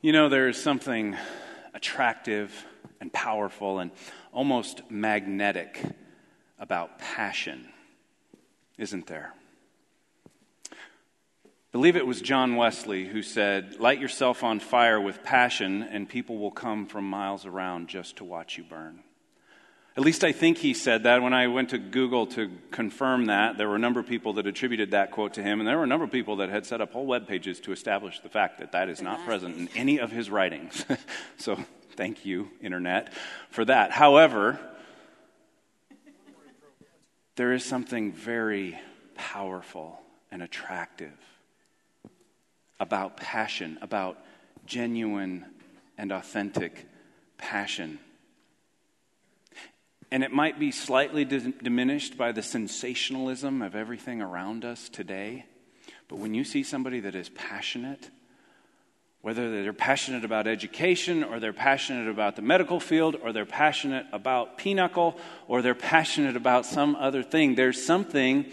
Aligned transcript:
You 0.00 0.12
know, 0.12 0.28
there 0.28 0.46
is 0.46 0.62
something 0.62 1.16
attractive 1.74 2.52
and 3.00 3.12
powerful 3.12 3.80
and 3.80 3.90
almost 4.32 4.88
magnetic 4.88 5.82
about 6.56 7.00
passion, 7.00 7.66
isn't 8.76 9.08
there? 9.08 9.34
I 10.70 10.76
believe 11.72 11.96
it 11.96 12.06
was 12.06 12.20
John 12.20 12.54
Wesley 12.54 13.06
who 13.06 13.22
said, 13.22 13.80
Light 13.80 13.98
yourself 13.98 14.44
on 14.44 14.60
fire 14.60 15.00
with 15.00 15.24
passion, 15.24 15.82
and 15.82 16.08
people 16.08 16.38
will 16.38 16.52
come 16.52 16.86
from 16.86 17.02
miles 17.02 17.44
around 17.44 17.88
just 17.88 18.18
to 18.18 18.24
watch 18.24 18.56
you 18.56 18.62
burn. 18.62 19.02
At 19.98 20.04
least 20.04 20.22
I 20.22 20.30
think 20.30 20.58
he 20.58 20.74
said 20.74 21.02
that. 21.02 21.22
When 21.22 21.34
I 21.34 21.48
went 21.48 21.70
to 21.70 21.78
Google 21.78 22.28
to 22.28 22.52
confirm 22.70 23.26
that, 23.26 23.58
there 23.58 23.68
were 23.68 23.74
a 23.74 23.80
number 23.80 23.98
of 23.98 24.06
people 24.06 24.34
that 24.34 24.46
attributed 24.46 24.92
that 24.92 25.10
quote 25.10 25.34
to 25.34 25.42
him, 25.42 25.58
and 25.58 25.68
there 25.68 25.76
were 25.76 25.82
a 25.82 25.88
number 25.88 26.04
of 26.04 26.12
people 26.12 26.36
that 26.36 26.50
had 26.50 26.64
set 26.64 26.80
up 26.80 26.92
whole 26.92 27.04
web 27.04 27.26
pages 27.26 27.58
to 27.62 27.72
establish 27.72 28.20
the 28.20 28.28
fact 28.28 28.60
that 28.60 28.70
that 28.70 28.88
is 28.88 29.02
not 29.02 29.24
present 29.24 29.56
in 29.56 29.68
any 29.74 29.98
of 29.98 30.12
his 30.12 30.30
writings. 30.30 30.84
so 31.36 31.58
thank 31.96 32.24
you, 32.24 32.48
Internet, 32.62 33.12
for 33.50 33.64
that. 33.64 33.90
However, 33.90 34.60
there 37.34 37.52
is 37.52 37.64
something 37.64 38.12
very 38.12 38.78
powerful 39.16 40.00
and 40.30 40.44
attractive 40.44 41.18
about 42.78 43.16
passion, 43.16 43.78
about 43.82 44.16
genuine 44.64 45.44
and 45.98 46.12
authentic 46.12 46.86
passion. 47.36 47.98
And 50.10 50.24
it 50.24 50.32
might 50.32 50.58
be 50.58 50.70
slightly 50.70 51.24
diminished 51.24 52.16
by 52.16 52.32
the 52.32 52.42
sensationalism 52.42 53.60
of 53.60 53.74
everything 53.74 54.22
around 54.22 54.64
us 54.64 54.88
today. 54.88 55.44
But 56.08 56.18
when 56.18 56.32
you 56.32 56.44
see 56.44 56.62
somebody 56.62 57.00
that 57.00 57.14
is 57.14 57.28
passionate, 57.28 58.10
whether 59.20 59.50
they're 59.50 59.72
passionate 59.72 60.24
about 60.24 60.46
education 60.46 61.24
or 61.24 61.40
they're 61.40 61.52
passionate 61.52 62.08
about 62.08 62.36
the 62.36 62.42
medical 62.42 62.80
field 62.80 63.16
or 63.22 63.32
they're 63.32 63.44
passionate 63.44 64.06
about 64.12 64.56
pinochle 64.56 65.18
or 65.46 65.60
they're 65.60 65.74
passionate 65.74 66.36
about 66.36 66.64
some 66.64 66.96
other 66.96 67.22
thing, 67.22 67.54
there's 67.54 67.84
something 67.84 68.46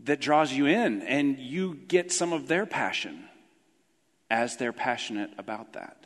that 0.00 0.20
draws 0.20 0.52
you 0.52 0.66
in 0.66 1.00
and 1.02 1.38
you 1.38 1.74
get 1.74 2.12
some 2.12 2.32
of 2.32 2.48
their 2.48 2.66
passion 2.66 3.24
as 4.28 4.56
they're 4.56 4.72
passionate 4.72 5.30
about 5.38 5.72
that. 5.74 6.04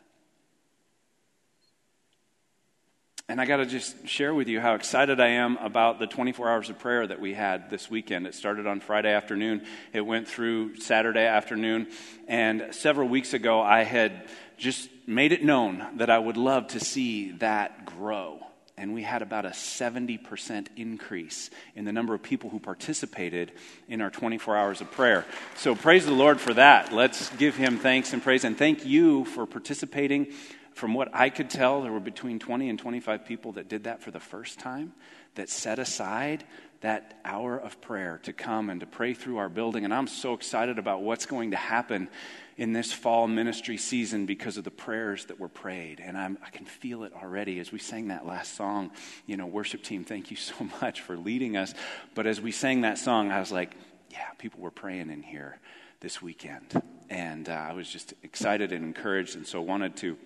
And 3.29 3.39
I 3.39 3.45
got 3.45 3.57
to 3.57 3.67
just 3.67 4.07
share 4.07 4.33
with 4.33 4.47
you 4.47 4.59
how 4.59 4.73
excited 4.73 5.19
I 5.19 5.27
am 5.27 5.57
about 5.57 5.99
the 5.99 6.07
24 6.07 6.49
hours 6.49 6.71
of 6.71 6.79
prayer 6.79 7.05
that 7.05 7.19
we 7.19 7.35
had 7.35 7.69
this 7.69 7.87
weekend. 7.87 8.25
It 8.25 8.33
started 8.33 8.65
on 8.65 8.79
Friday 8.79 9.13
afternoon, 9.13 9.67
it 9.93 10.01
went 10.01 10.27
through 10.27 10.77
Saturday 10.77 11.27
afternoon. 11.27 11.89
And 12.27 12.69
several 12.71 13.07
weeks 13.07 13.35
ago, 13.35 13.61
I 13.61 13.83
had 13.83 14.27
just 14.57 14.89
made 15.05 15.31
it 15.31 15.43
known 15.43 15.85
that 15.97 16.09
I 16.09 16.17
would 16.17 16.37
love 16.37 16.69
to 16.69 16.79
see 16.79 17.33
that 17.33 17.85
grow. 17.85 18.39
And 18.75 18.95
we 18.95 19.03
had 19.03 19.21
about 19.21 19.45
a 19.45 19.49
70% 19.49 20.67
increase 20.75 21.51
in 21.75 21.85
the 21.85 21.91
number 21.91 22.15
of 22.15 22.23
people 22.23 22.49
who 22.49 22.59
participated 22.59 23.51
in 23.87 24.01
our 24.01 24.09
24 24.09 24.57
hours 24.57 24.81
of 24.81 24.89
prayer. 24.89 25.23
So 25.55 25.75
praise 25.75 26.03
the 26.03 26.13
Lord 26.13 26.39
for 26.39 26.55
that. 26.55 26.91
Let's 26.91 27.29
give 27.35 27.55
him 27.55 27.77
thanks 27.77 28.11
and 28.11 28.23
praise. 28.23 28.43
And 28.43 28.57
thank 28.57 28.87
you 28.87 29.25
for 29.25 29.45
participating 29.45 30.33
from 30.79 30.93
what 30.93 31.09
I 31.13 31.29
could 31.29 31.49
tell, 31.49 31.81
there 31.81 31.91
were 31.91 31.99
between 31.99 32.39
20 32.39 32.69
and 32.69 32.79
25 32.79 33.25
people 33.25 33.51
that 33.53 33.67
did 33.67 33.83
that 33.83 34.01
for 34.01 34.11
the 34.11 34.19
first 34.19 34.59
time, 34.59 34.93
that 35.35 35.49
set 35.49 35.77
aside 35.77 36.45
that 36.79 37.19
hour 37.25 37.57
of 37.57 37.81
prayer 37.81 38.21
to 38.23 38.31
come 38.31 38.69
and 38.69 38.79
to 38.79 38.85
pray 38.85 39.13
through 39.13 39.37
our 39.37 39.49
building. 39.49 39.83
And 39.83 39.93
I'm 39.93 40.07
so 40.07 40.33
excited 40.33 40.79
about 40.79 41.01
what's 41.01 41.25
going 41.25 41.51
to 41.51 41.57
happen 41.57 42.07
in 42.55 42.71
this 42.71 42.93
fall 42.93 43.27
ministry 43.27 43.75
season 43.75 44.25
because 44.25 44.55
of 44.55 44.63
the 44.63 44.71
prayers 44.71 45.25
that 45.25 45.37
were 45.37 45.49
prayed. 45.49 45.99
And 45.99 46.17
I'm, 46.17 46.37
i 46.45 46.49
can 46.49 46.65
feel 46.65 47.03
it 47.03 47.11
already 47.13 47.59
as 47.59 47.73
we 47.73 47.79
sang 47.79 48.07
that 48.07 48.25
last 48.25 48.55
song. 48.55 48.91
You 49.25 49.35
know, 49.35 49.47
worship 49.47 49.83
team, 49.83 50.05
thank 50.05 50.31
you 50.31 50.37
so 50.37 50.55
much 50.81 51.01
for 51.01 51.17
leading 51.17 51.57
us. 51.57 51.73
But 52.15 52.25
as 52.25 52.39
we 52.39 52.53
sang 52.53 52.81
that 52.81 52.97
song, 52.97 53.31
I 53.31 53.41
was 53.41 53.51
like, 53.51 53.75
yeah, 54.11 54.29
people 54.37 54.61
were 54.61 54.71
praying 54.71 55.09
in 55.09 55.23
here 55.23 55.59
this 55.99 56.21
weekend. 56.21 56.81
And 57.09 57.49
uh, 57.49 57.51
I 57.51 57.73
was 57.73 57.89
just 57.89 58.13
excited 58.23 58.71
and 58.71 58.85
encouraged, 58.85 59.35
and 59.35 59.45
so 59.45 59.61
wanted 59.61 59.97
to 59.97 60.17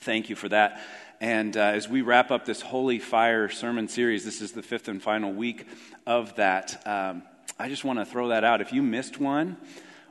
Thank 0.00 0.30
you 0.30 0.36
for 0.36 0.48
that. 0.48 0.80
And 1.20 1.56
uh, 1.56 1.60
as 1.60 1.88
we 1.88 2.02
wrap 2.02 2.30
up 2.30 2.44
this 2.44 2.60
Holy 2.60 2.98
Fire 2.98 3.48
sermon 3.48 3.88
series, 3.88 4.24
this 4.24 4.40
is 4.40 4.52
the 4.52 4.62
fifth 4.62 4.88
and 4.88 5.02
final 5.02 5.32
week 5.32 5.66
of 6.06 6.36
that. 6.36 6.86
Um, 6.86 7.22
I 7.58 7.68
just 7.68 7.84
want 7.84 7.98
to 7.98 8.04
throw 8.04 8.28
that 8.28 8.44
out. 8.44 8.60
If 8.60 8.72
you 8.72 8.82
missed 8.82 9.18
one, 9.18 9.56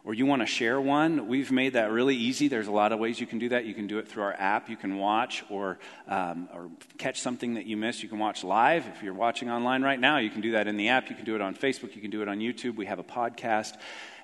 or 0.08 0.14
you 0.14 0.26
want 0.26 0.42
to 0.42 0.46
share 0.46 0.80
one, 0.80 1.28
we've 1.28 1.52
made 1.52 1.74
that 1.74 1.92
really 1.92 2.16
easy. 2.16 2.48
There's 2.48 2.68
a 2.68 2.72
lot 2.72 2.94
of 2.94 3.00
ways 3.00 3.20
you 3.20 3.28
can 3.28 3.40
do 3.40 3.50
that. 3.50 3.66
You 3.66 3.74
can 3.74 3.88
do 3.88 4.00
it 4.00 4.08
through 4.08 4.24
our 4.24 4.34
app. 4.40 4.70
You 4.70 4.78
can 4.78 4.98
watch 4.98 5.44
or, 5.50 5.80
um, 6.08 6.48
or 6.54 6.70
catch 6.98 7.20
something 7.20 7.56
that 7.56 7.66
you 7.66 7.76
missed. 7.76 8.04
You 8.04 8.08
can 8.08 8.18
watch 8.18 8.42
live. 8.42 8.88
If 8.88 9.04
you're 9.04 9.14
watching 9.14 9.50
online 9.50 9.84
right 9.84 10.00
now, 10.00 10.20
you 10.20 10.30
can 10.30 10.40
do 10.40 10.54
that 10.54 10.66
in 10.66 10.78
the 10.78 10.88
app. 10.88 11.10
You 11.10 11.16
can 11.18 11.26
do 11.26 11.36
it 11.36 11.42
on 11.42 11.56
Facebook. 11.56 11.94
You 11.94 12.02
can 12.02 12.10
do 12.10 12.22
it 12.22 12.30
on 12.30 12.40
YouTube. 12.40 12.78
We 12.78 12.86
have 12.86 13.00
a 13.00 13.04
podcast. 13.04 13.74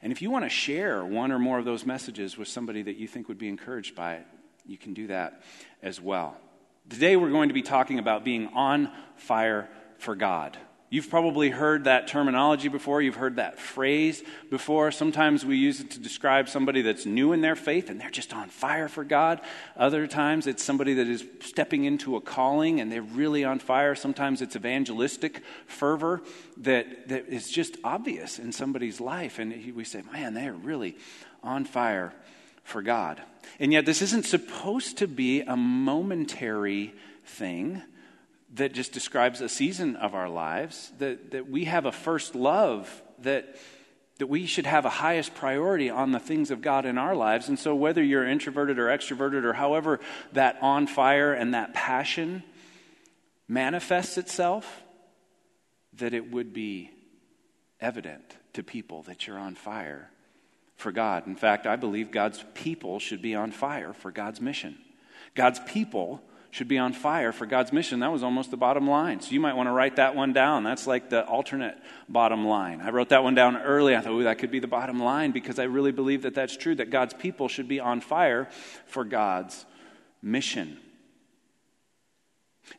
And 0.02 0.14
if 0.14 0.22
you 0.22 0.32
want 0.32 0.46
to 0.46 0.50
share 0.50 1.04
one 1.04 1.34
or 1.34 1.40
more 1.40 1.60
of 1.60 1.66
those 1.66 1.86
messages 1.86 2.38
with 2.38 2.48
somebody 2.48 2.84
that 2.84 2.96
you 2.96 3.06
think 3.06 3.28
would 3.28 3.38
be 3.38 3.50
encouraged 3.50 3.94
by 3.94 4.14
it, 4.14 4.28
you 4.66 4.78
can 4.78 4.94
do 4.94 5.08
that 5.08 5.42
as 5.82 6.00
well. 6.00 6.38
Today, 6.90 7.16
we're 7.16 7.32
going 7.32 7.50
to 7.50 7.54
be 7.54 7.62
talking 7.62 8.00
about 8.00 8.24
being 8.24 8.48
on 8.48 8.92
fire 9.16 9.70
for 9.98 10.16
God. 10.16 10.58
You've 10.94 11.10
probably 11.10 11.50
heard 11.50 11.86
that 11.86 12.08
terminology 12.08 12.68
before. 12.68 13.02
You've 13.02 13.16
heard 13.16 13.38
that 13.38 13.60
phrase 13.60 14.22
before. 14.52 14.92
Sometimes 14.92 15.44
we 15.44 15.58
use 15.58 15.80
it 15.80 15.90
to 15.92 16.00
describe 16.00 16.48
somebody 16.48 16.84
that's 16.84 17.08
new 17.08 17.34
in 17.34 17.42
their 17.42 17.56
faith 17.56 17.90
and 17.90 18.00
they're 18.00 18.12
just 18.12 18.32
on 18.32 18.50
fire 18.50 18.88
for 18.88 19.04
God. 19.04 19.42
Other 19.76 20.06
times 20.06 20.46
it's 20.46 20.64
somebody 20.64 20.94
that 20.94 21.08
is 21.08 21.26
stepping 21.40 21.86
into 21.86 22.16
a 22.16 22.22
calling 22.22 22.80
and 22.80 22.92
they're 22.92 23.02
really 23.02 23.44
on 23.44 23.58
fire. 23.58 23.96
Sometimes 23.96 24.44
it's 24.44 24.56
evangelistic 24.56 25.42
fervor 25.66 26.22
that, 26.58 27.08
that 27.08 27.28
is 27.28 27.50
just 27.50 27.78
obvious 27.84 28.38
in 28.38 28.52
somebody's 28.52 29.02
life. 29.02 29.40
And 29.40 29.74
we 29.74 29.86
say, 29.86 30.04
man, 30.12 30.36
they're 30.36 30.54
really 30.54 30.96
on 31.42 31.66
fire 31.66 32.14
for 32.64 32.82
God. 32.82 33.22
And 33.60 33.72
yet, 33.72 33.86
this 33.86 34.02
isn't 34.02 34.26
supposed 34.26 34.98
to 34.98 35.08
be 35.08 35.42
a 35.42 35.56
momentary 35.56 36.94
thing 37.26 37.82
that 38.56 38.74
just 38.74 38.92
describes 38.92 39.42
a 39.42 39.50
season 39.50 39.96
of 39.96 40.14
our 40.14 40.30
lives, 40.30 40.92
that, 41.00 41.32
that 41.32 41.50
we 41.50 41.66
have 41.66 41.86
a 41.86 41.92
first 41.92 42.36
love, 42.36 43.02
that, 43.20 43.56
that 44.20 44.28
we 44.28 44.46
should 44.46 44.66
have 44.66 44.86
a 44.86 44.90
highest 44.90 45.34
priority 45.34 45.90
on 45.90 46.12
the 46.12 46.20
things 46.20 46.52
of 46.52 46.62
God 46.62 46.86
in 46.86 46.98
our 46.98 47.16
lives. 47.16 47.50
And 47.50 47.58
so, 47.58 47.76
whether 47.76 48.04
you're 48.04 48.28
introverted 48.28 48.80
or 48.80 48.88
extroverted, 48.88 49.44
or 49.44 49.54
however 49.54 50.00
that 50.34 50.58
on 50.62 50.88
fire 50.88 51.34
and 51.34 51.54
that 51.54 51.74
passion 51.74 52.44
manifests 53.48 54.18
itself, 54.18 54.84
that 55.94 56.14
it 56.14 56.32
would 56.32 56.54
be 56.54 56.92
evident 57.80 58.38
to 58.54 58.64
people 58.64 59.04
that 59.04 59.28
you're 59.28 59.38
on 59.38 59.56
fire 59.56 60.10
for 60.76 60.92
God. 60.92 61.28
In 61.28 61.36
fact, 61.36 61.66
I 61.68 61.76
believe 61.76 62.12
God's 62.12 62.44
people 62.54 63.00
should 63.00 63.22
be 63.22 63.36
on 63.36 63.52
fire 63.52 63.94
for 63.94 64.12
God's 64.12 64.42
mission. 64.42 64.78
God's 65.36 65.60
people 65.66 66.22
should 66.52 66.68
be 66.68 66.78
on 66.78 66.94
fire 66.94 67.32
for 67.32 67.48
God's 67.48 67.74
mission. 67.74 68.00
That 68.02 68.12
was 68.12 68.22
almost 68.22 68.52
the 68.52 68.58
bottom 68.58 68.88
line. 68.88 69.22
So 69.22 69.32
you 69.32 69.40
might 69.40 69.56
want 69.56 69.68
to 69.68 69.72
write 69.72 69.96
that 69.96 70.16
one 70.16 70.34
down. 70.34 70.64
That's 70.64 70.86
like 70.86 71.10
the 71.10 71.26
alternate 71.26 71.76
bottom 72.08 72.46
line. 72.46 72.80
I 72.80 72.92
wrote 72.92 73.10
that 73.10 73.24
one 73.24 73.34
down 73.34 73.58
early. 73.58 73.96
I 73.96 74.02
thought, 74.02 74.22
that 74.24 74.38
could 74.38 74.52
be 74.52 74.60
the 74.60 74.68
bottom 74.68 75.02
line 75.02 75.32
because 75.32 75.58
I 75.58 75.64
really 75.64 75.92
believe 75.92 76.22
that 76.24 76.36
that's 76.36 76.56
true, 76.56 76.76
that 76.76 76.92
God's 76.92 77.16
people 77.16 77.48
should 77.48 77.68
be 77.68 77.80
on 77.80 78.02
fire 78.02 78.50
for 78.86 79.04
God's 79.04 79.66
mission. 80.22 80.78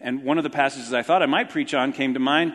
And 0.00 0.22
one 0.22 0.38
of 0.38 0.44
the 0.44 0.50
passages 0.50 0.92
I 0.92 1.02
thought 1.02 1.22
I 1.22 1.26
might 1.26 1.50
preach 1.50 1.74
on 1.74 1.92
came 1.92 2.14
to 2.14 2.20
mind 2.20 2.52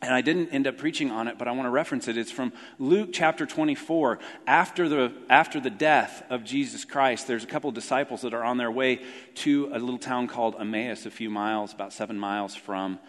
and 0.00 0.14
I 0.14 0.20
didn't 0.20 0.50
end 0.50 0.66
up 0.68 0.78
preaching 0.78 1.10
on 1.10 1.26
it, 1.26 1.38
but 1.38 1.48
I 1.48 1.52
want 1.52 1.66
to 1.66 1.70
reference 1.70 2.06
it. 2.06 2.16
It's 2.16 2.30
from 2.30 2.52
Luke 2.78 3.10
chapter 3.12 3.46
24. 3.46 4.20
After 4.46 4.88
the, 4.88 5.12
after 5.28 5.58
the 5.58 5.70
death 5.70 6.22
of 6.30 6.44
Jesus 6.44 6.84
Christ, 6.84 7.26
there's 7.26 7.42
a 7.42 7.48
couple 7.48 7.68
of 7.68 7.74
disciples 7.74 8.22
that 8.22 8.32
are 8.32 8.44
on 8.44 8.58
their 8.58 8.70
way 8.70 9.02
to 9.36 9.68
a 9.72 9.78
little 9.78 9.98
town 9.98 10.28
called 10.28 10.54
Emmaus, 10.58 11.04
a 11.04 11.10
few 11.10 11.30
miles, 11.30 11.72
about 11.72 11.92
seven 11.92 12.16
miles 12.16 12.54
from 12.54 13.00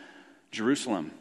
Jerusalem. 0.52 1.12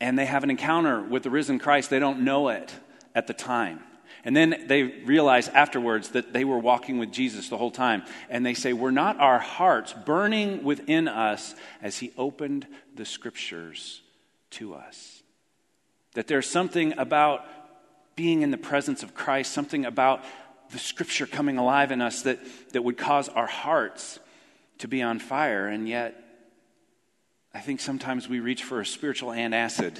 And 0.00 0.18
they 0.18 0.24
have 0.24 0.44
an 0.44 0.50
encounter 0.50 1.02
with 1.02 1.24
the 1.24 1.30
risen 1.30 1.58
Christ. 1.58 1.90
They 1.90 1.98
don't 1.98 2.20
know 2.20 2.48
it 2.48 2.74
at 3.14 3.26
the 3.26 3.34
time. 3.34 3.80
And 4.24 4.34
then 4.34 4.64
they 4.66 4.82
realize 4.82 5.48
afterwards 5.48 6.10
that 6.10 6.32
they 6.32 6.44
were 6.44 6.58
walking 6.58 6.96
with 6.96 7.12
Jesus 7.12 7.50
the 7.50 7.58
whole 7.58 7.70
time. 7.70 8.02
And 8.30 8.46
they 8.46 8.54
say, 8.54 8.72
Were 8.72 8.92
not 8.92 9.20
our 9.20 9.38
hearts 9.38 9.92
burning 9.92 10.64
within 10.64 11.06
us 11.06 11.54
as 11.82 11.98
he 11.98 12.12
opened 12.16 12.66
the 12.94 13.04
scriptures 13.04 14.00
to 14.54 14.74
us. 14.74 15.22
That 16.14 16.26
there's 16.26 16.48
something 16.48 16.96
about 16.98 17.44
being 18.16 18.42
in 18.42 18.50
the 18.50 18.58
presence 18.58 19.02
of 19.02 19.14
Christ, 19.14 19.52
something 19.52 19.84
about 19.84 20.24
the 20.70 20.78
scripture 20.78 21.26
coming 21.26 21.58
alive 21.58 21.90
in 21.90 22.00
us 22.00 22.22
that, 22.22 22.38
that 22.72 22.82
would 22.82 22.96
cause 22.96 23.28
our 23.28 23.46
hearts 23.46 24.18
to 24.78 24.88
be 24.88 25.02
on 25.02 25.18
fire. 25.18 25.66
And 25.66 25.88
yet, 25.88 26.20
I 27.52 27.60
think 27.60 27.80
sometimes 27.80 28.28
we 28.28 28.40
reach 28.40 28.64
for 28.64 28.80
a 28.80 28.86
spiritual 28.86 29.30
antacid 29.30 29.98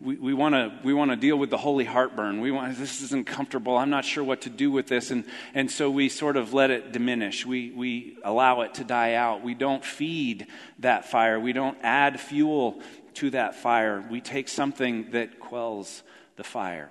we, 0.00 0.16
we 0.16 0.34
want 0.34 0.54
to 0.54 0.78
we 0.84 0.92
wanna 0.92 1.16
deal 1.16 1.36
with 1.36 1.50
the 1.50 1.56
holy 1.56 1.84
heartburn. 1.84 2.40
We 2.40 2.50
want, 2.50 2.76
this 2.76 3.02
isn't 3.02 3.26
comfortable. 3.26 3.76
I'm 3.76 3.90
not 3.90 4.04
sure 4.04 4.22
what 4.22 4.42
to 4.42 4.50
do 4.50 4.70
with 4.70 4.88
this. 4.88 5.10
And, 5.10 5.24
and 5.54 5.70
so 5.70 5.90
we 5.90 6.08
sort 6.08 6.36
of 6.36 6.52
let 6.52 6.70
it 6.70 6.92
diminish. 6.92 7.46
We, 7.46 7.70
we 7.70 8.18
allow 8.22 8.60
it 8.62 8.74
to 8.74 8.84
die 8.84 9.14
out. 9.14 9.42
We 9.42 9.54
don't 9.54 9.84
feed 9.84 10.48
that 10.80 11.06
fire. 11.06 11.40
We 11.40 11.52
don't 11.52 11.78
add 11.82 12.20
fuel 12.20 12.82
to 13.16 13.30
that 13.30 13.54
fire. 13.54 14.04
We 14.10 14.20
take 14.20 14.48
something 14.48 15.10
that 15.10 15.40
quells 15.40 16.02
the 16.36 16.44
fire. 16.44 16.90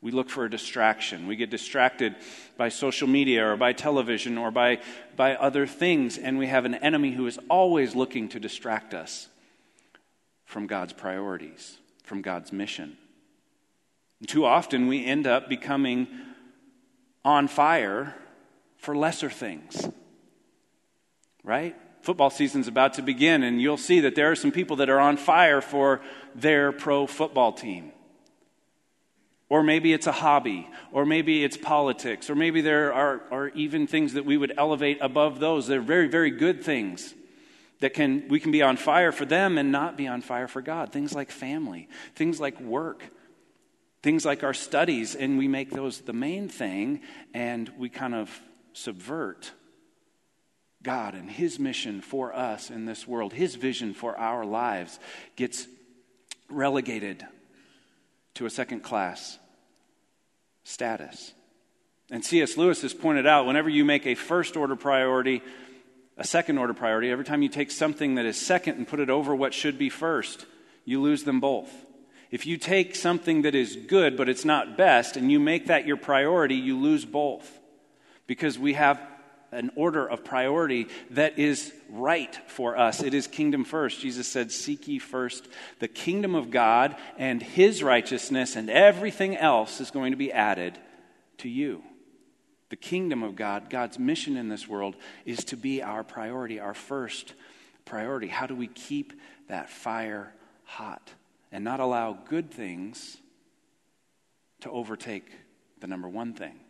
We 0.00 0.10
look 0.10 0.28
for 0.28 0.44
a 0.44 0.50
distraction. 0.50 1.26
We 1.26 1.36
get 1.36 1.50
distracted 1.50 2.14
by 2.56 2.68
social 2.68 3.08
media 3.08 3.50
or 3.50 3.56
by 3.56 3.72
television 3.72 4.36
or 4.36 4.50
by, 4.50 4.80
by 5.16 5.34
other 5.34 5.66
things, 5.66 6.18
and 6.18 6.38
we 6.38 6.46
have 6.46 6.64
an 6.66 6.74
enemy 6.74 7.12
who 7.12 7.26
is 7.26 7.38
always 7.48 7.94
looking 7.94 8.28
to 8.30 8.40
distract 8.40 8.92
us 8.92 9.28
from 10.44 10.66
God's 10.66 10.92
priorities, 10.92 11.78
from 12.02 12.20
God's 12.20 12.52
mission. 12.52 12.98
And 14.20 14.28
too 14.28 14.44
often 14.44 14.88
we 14.88 15.04
end 15.04 15.26
up 15.26 15.48
becoming 15.48 16.06
on 17.24 17.48
fire 17.48 18.14
for 18.76 18.94
lesser 18.94 19.30
things. 19.30 19.88
Right? 21.42 21.74
Football 22.04 22.28
season's 22.28 22.68
about 22.68 22.92
to 22.94 23.02
begin, 23.02 23.42
and 23.42 23.62
you'll 23.62 23.78
see 23.78 24.00
that 24.00 24.14
there 24.14 24.30
are 24.30 24.36
some 24.36 24.52
people 24.52 24.76
that 24.76 24.90
are 24.90 25.00
on 25.00 25.16
fire 25.16 25.62
for 25.62 26.02
their 26.34 26.70
pro 26.70 27.06
football 27.06 27.50
team. 27.50 27.92
Or 29.48 29.62
maybe 29.62 29.94
it's 29.94 30.06
a 30.06 30.12
hobby, 30.12 30.68
or 30.92 31.06
maybe 31.06 31.42
it's 31.42 31.56
politics, 31.56 32.28
or 32.28 32.34
maybe 32.34 32.60
there 32.60 32.92
are, 32.92 33.22
are 33.30 33.48
even 33.54 33.86
things 33.86 34.12
that 34.12 34.26
we 34.26 34.36
would 34.36 34.52
elevate 34.58 34.98
above 35.00 35.40
those. 35.40 35.66
They're 35.66 35.80
very, 35.80 36.06
very 36.06 36.30
good 36.30 36.62
things 36.62 37.14
that 37.80 37.94
can 37.94 38.28
we 38.28 38.38
can 38.38 38.52
be 38.52 38.60
on 38.60 38.76
fire 38.76 39.10
for 39.10 39.24
them 39.24 39.56
and 39.56 39.72
not 39.72 39.96
be 39.96 40.06
on 40.06 40.20
fire 40.20 40.46
for 40.46 40.60
God. 40.60 40.92
Things 40.92 41.14
like 41.14 41.30
family, 41.30 41.88
things 42.14 42.38
like 42.38 42.60
work, 42.60 43.02
things 44.02 44.26
like 44.26 44.44
our 44.44 44.52
studies, 44.52 45.14
and 45.14 45.38
we 45.38 45.48
make 45.48 45.70
those 45.70 46.02
the 46.02 46.12
main 46.12 46.50
thing, 46.50 47.00
and 47.32 47.72
we 47.78 47.88
kind 47.88 48.14
of 48.14 48.42
subvert 48.74 49.52
God 50.84 51.14
and 51.14 51.28
His 51.28 51.58
mission 51.58 52.00
for 52.00 52.32
us 52.32 52.70
in 52.70 52.84
this 52.84 53.08
world, 53.08 53.32
His 53.32 53.56
vision 53.56 53.94
for 53.94 54.16
our 54.16 54.44
lives 54.44 55.00
gets 55.34 55.66
relegated 56.48 57.26
to 58.34 58.46
a 58.46 58.50
second 58.50 58.80
class 58.80 59.38
status. 60.62 61.32
And 62.10 62.24
C.S. 62.24 62.56
Lewis 62.56 62.82
has 62.82 62.94
pointed 62.94 63.26
out 63.26 63.46
whenever 63.46 63.68
you 63.68 63.84
make 63.84 64.06
a 64.06 64.14
first 64.14 64.56
order 64.56 64.76
priority 64.76 65.42
a 66.16 66.24
second 66.24 66.58
order 66.58 66.74
priority, 66.74 67.10
every 67.10 67.24
time 67.24 67.42
you 67.42 67.48
take 67.48 67.70
something 67.70 68.14
that 68.14 68.24
is 68.24 68.40
second 68.40 68.76
and 68.76 68.86
put 68.86 69.00
it 69.00 69.10
over 69.10 69.34
what 69.34 69.52
should 69.52 69.78
be 69.78 69.88
first, 69.88 70.46
you 70.84 71.00
lose 71.02 71.24
them 71.24 71.40
both. 71.40 71.70
If 72.30 72.46
you 72.46 72.56
take 72.56 72.94
something 72.94 73.42
that 73.42 73.54
is 73.54 73.76
good 73.76 74.16
but 74.16 74.28
it's 74.28 74.44
not 74.44 74.76
best 74.76 75.16
and 75.16 75.30
you 75.30 75.40
make 75.40 75.66
that 75.66 75.86
your 75.86 75.96
priority, 75.96 76.54
you 76.54 76.78
lose 76.78 77.04
both. 77.04 77.58
Because 78.26 78.58
we 78.58 78.74
have 78.74 79.00
an 79.54 79.70
order 79.76 80.06
of 80.06 80.24
priority 80.24 80.88
that 81.10 81.38
is 81.38 81.72
right 81.88 82.38
for 82.48 82.76
us. 82.76 83.02
It 83.02 83.14
is 83.14 83.26
kingdom 83.26 83.64
first. 83.64 84.00
Jesus 84.00 84.28
said, 84.28 84.52
Seek 84.52 84.88
ye 84.88 84.98
first 84.98 85.48
the 85.78 85.88
kingdom 85.88 86.34
of 86.34 86.50
God 86.50 86.96
and 87.16 87.42
his 87.42 87.82
righteousness, 87.82 88.56
and 88.56 88.68
everything 88.68 89.36
else 89.36 89.80
is 89.80 89.90
going 89.90 90.12
to 90.12 90.16
be 90.16 90.32
added 90.32 90.78
to 91.38 91.48
you. 91.48 91.82
The 92.70 92.76
kingdom 92.76 93.22
of 93.22 93.36
God, 93.36 93.70
God's 93.70 93.98
mission 93.98 94.36
in 94.36 94.48
this 94.48 94.66
world, 94.66 94.96
is 95.24 95.44
to 95.44 95.56
be 95.56 95.82
our 95.82 96.02
priority, 96.02 96.58
our 96.58 96.74
first 96.74 97.34
priority. 97.84 98.26
How 98.26 98.46
do 98.46 98.54
we 98.54 98.66
keep 98.66 99.12
that 99.48 99.70
fire 99.70 100.32
hot 100.64 101.12
and 101.52 101.62
not 101.62 101.80
allow 101.80 102.12
good 102.12 102.50
things 102.50 103.18
to 104.60 104.70
overtake 104.70 105.30
the 105.80 105.86
number 105.86 106.08
one 106.08 106.32
thing? 106.32 106.63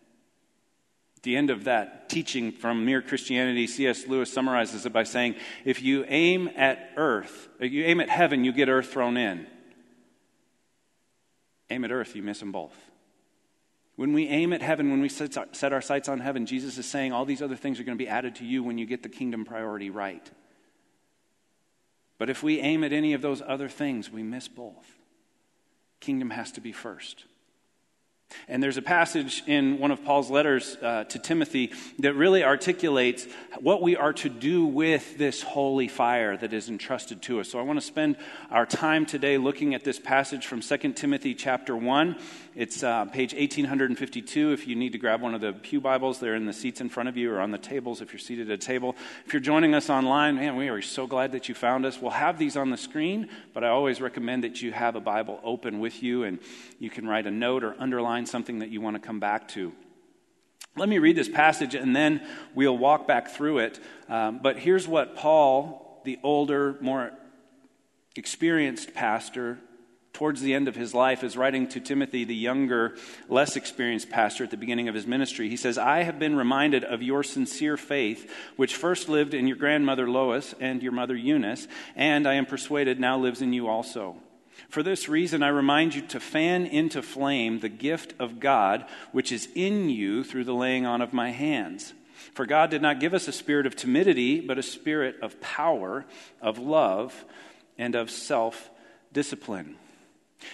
The 1.25 1.37
end 1.37 1.51
of 1.51 1.65
that 1.65 2.09
teaching 2.09 2.53
from 2.53 2.85
Mere 2.85 3.03
Christianity, 3.03 3.67
C.S. 3.67 4.07
Lewis 4.07 4.33
summarizes 4.33 4.87
it 4.87 4.93
by 4.93 5.03
saying, 5.03 5.35
If 5.65 5.83
you 5.83 6.05
aim 6.07 6.49
at 6.57 6.93
earth, 6.97 7.49
if 7.59 7.73
you 7.73 7.85
aim 7.85 8.01
at 8.01 8.09
heaven, 8.09 8.45
you 8.45 8.53
get 8.53 8.69
earth 8.69 8.93
thrown 8.93 9.17
in. 9.17 9.47
Aim 11.71 11.85
at 11.85 11.91
earth, 11.91 12.15
you 12.15 12.23
miss 12.23 12.39
them 12.39 12.53
both. 12.53 12.77
When 13.97 14.13
we 14.13 14.27
aim 14.29 14.53
at 14.53 14.63
heaven, 14.63 14.91
when 14.91 15.01
we 15.01 15.09
set 15.09 15.73
our 15.73 15.81
sights 15.81 16.09
on 16.09 16.21
heaven, 16.21 16.47
Jesus 16.47 16.79
is 16.79 16.87
saying 16.87 17.13
all 17.13 17.25
these 17.25 17.43
other 17.43 17.57
things 17.57 17.79
are 17.79 17.85
going 17.85 17.97
to 17.97 18.05
be 18.05 18.09
added 18.09 18.37
to 18.37 18.45
you 18.45 18.63
when 18.63 18.77
you 18.77 18.87
get 18.87 19.03
the 19.03 19.09
kingdom 19.09 19.45
priority 19.45 19.91
right. 19.91 20.29
But 22.19 22.31
if 22.31 22.43
we 22.43 22.61
aim 22.61 22.85
at 22.85 22.93
any 22.93 23.13
of 23.13 23.23
those 23.23 23.43
other 23.47 23.69
things, 23.69 24.11
we 24.11 24.23
miss 24.23 24.49
both. 24.49 24.87
Kingdom 26.01 26.31
has 26.31 26.53
to 26.53 26.61
be 26.61 26.73
first. 26.73 27.25
And 28.49 28.63
there's 28.63 28.77
a 28.77 28.83
passage 28.83 29.43
in 29.47 29.79
one 29.79 29.91
of 29.91 30.05
Paul's 30.05 30.31
letters 30.31 30.77
uh, 30.83 31.05
to 31.05 31.19
Timothy 31.19 31.73
that 32.01 32.15
really 32.15 32.45
articulates 32.45 33.27
what 33.61 33.83
we 33.83 33.97
are 33.97 34.13
to 34.15 34.29
do 34.29 34.65
with 34.65 35.19
this 35.19 35.43
holy 35.43 35.89
fire 35.89 36.37
that 36.37 36.53
is 36.53 36.69
entrusted 36.69 37.23
to 37.23 37.41
us. 37.41 37.49
So 37.49 37.59
I 37.59 37.63
want 37.63 37.79
to 37.79 37.87
spend 37.87 38.17
our 38.51 38.67
time 38.67 39.07
today 39.07 39.39
looking 39.39 39.75
at 39.75 39.85
this 39.85 39.99
passage 39.99 40.47
from 40.47 40.61
2 40.61 40.93
Timothy 40.93 41.35
chapter 41.35 41.77
1. 41.77 42.17
It's 42.57 42.85
uh, 42.85 43.07
page 43.07 43.33
1852. 43.33 44.53
If 44.53 44.69
you 44.69 44.77
need 44.77 44.93
to 44.93 44.99
grab 44.99 45.21
one 45.21 45.35
of 45.35 45.41
the 45.41 45.53
Pew 45.53 45.81
Bibles, 45.81 46.21
they're 46.21 46.37
in 46.37 46.47
the 46.47 46.53
seats 46.53 46.81
in 46.81 46.89
front 46.89 47.09
of 47.09 47.17
you 47.17 47.33
or 47.33 47.41
on 47.41 47.51
the 47.51 47.59
tables 47.59 48.01
if 48.01 48.13
you're 48.13 48.21
seated 48.21 48.49
at 48.49 48.55
a 48.55 48.59
table. 48.59 48.95
If 49.27 49.33
you're 49.33 49.41
joining 49.41 49.75
us 49.75 49.91
online, 49.91 50.37
man, 50.37 50.55
we 50.55 50.69
are 50.69 50.81
so 50.81 51.09
glad 51.09 51.33
that 51.33 51.49
you 51.49 51.55
found 51.55 51.85
us. 51.85 52.01
We'll 52.01 52.13
have 52.13 52.39
these 52.39 52.57
on 52.57 52.71
the 52.71 52.77
screen, 52.77 53.29
but 53.53 53.65
I 53.65 53.69
always 53.69 54.01
recommend 54.01 54.45
that 54.45 54.63
you 54.63 54.71
have 54.71 54.95
a 54.95 55.01
Bible 55.01 55.41
open 55.43 55.81
with 55.81 56.01
you 56.01 56.23
and 56.23 56.39
you 56.79 56.91
can 56.91 57.09
write 57.09 57.27
a 57.27 57.31
note 57.31 57.65
or 57.65 57.75
underline 57.81 58.24
something 58.27 58.61
that 58.61 58.71
you 58.71 58.81
want 58.81 58.95
to 58.97 59.01
come 59.01 59.21
back 59.21 59.49
to. 59.49 59.73
Let 60.77 60.89
me 60.89 60.99
read 60.99 61.17
this 61.17 61.29
passage 61.29 61.75
and 61.75 61.95
then 61.95 62.27
we'll 62.55 62.77
walk 62.77 63.07
back 63.07 63.31
through 63.31 63.59
it. 63.59 63.81
Um, 64.09 64.41
but 64.43 64.59
here's 64.59 64.89
what 64.89 65.17
Paul, 65.17 66.01
the 66.05 66.19
older, 66.23 66.77
more 66.81 67.13
experienced 68.17 68.93
pastor, 68.95 69.59
towards 70.15 70.41
the 70.41 70.55
end 70.55 70.69
of 70.69 70.77
his 70.77 70.95
life 70.95 71.23
is 71.23 71.37
writing 71.37 71.69
to 71.69 71.81
Timothy, 71.81 72.25
the 72.25 72.35
younger, 72.35 72.97
less 73.29 73.57
experienced 73.57 74.09
pastor 74.09 74.45
at 74.45 74.51
the 74.51 74.57
beginning 74.57 74.89
of 74.89 74.95
his 74.95 75.07
ministry. 75.07 75.49
He 75.49 75.57
says, 75.57 75.77
I 75.77 76.05
have 76.05 76.19
been 76.19 76.37
reminded 76.37 76.85
of 76.85 77.03
your 77.03 77.23
sincere 77.23 77.77
faith, 77.77 78.33
which 78.57 78.77
first 78.77 79.09
lived 79.09 79.35
in 79.35 79.47
your 79.47 79.57
grandmother 79.57 80.09
Lois 80.09 80.55
and 80.61 80.83
your 80.83 80.93
mother 80.93 81.17
Eunice, 81.17 81.67
and 81.97 82.27
I 82.27 82.35
am 82.35 82.47
persuaded 82.47 82.99
now 83.01 83.19
lives 83.19 83.43
in 83.43 83.53
you 83.53 83.69
also. 83.69 84.17
For 84.69 84.83
this 84.83 85.09
reason, 85.09 85.43
I 85.43 85.49
remind 85.49 85.95
you 85.95 86.03
to 86.03 86.21
fan 86.21 86.67
into 86.67 87.03
flame 87.03 87.61
the 87.61 87.69
gift 87.69 88.15
of 88.19 88.41
God 88.41 88.87
which 89.13 89.31
is 89.33 89.49
in 89.55 89.91
you 89.91 90.25
through 90.25 90.45
the 90.45 90.55
laying 90.55 90.87
on 90.87 91.03
of 91.03 91.13
my 91.13 91.31
hands. 91.31 91.93
For 92.33 92.47
God 92.47 92.71
did 92.71 92.83
not 92.83 93.01
give 93.01 93.15
us 93.15 93.29
a 93.29 93.33
spirit 93.33 93.67
of 93.67 93.77
timidity, 93.77 94.41
but 94.41 94.59
a 94.59 94.63
spirit 94.63 95.17
of 95.23 95.41
power, 95.41 96.05
of 96.41 96.59
love, 96.59 97.25
and 97.79 97.95
of 97.95 98.11
self 98.11 98.71
discipline. 99.13 99.77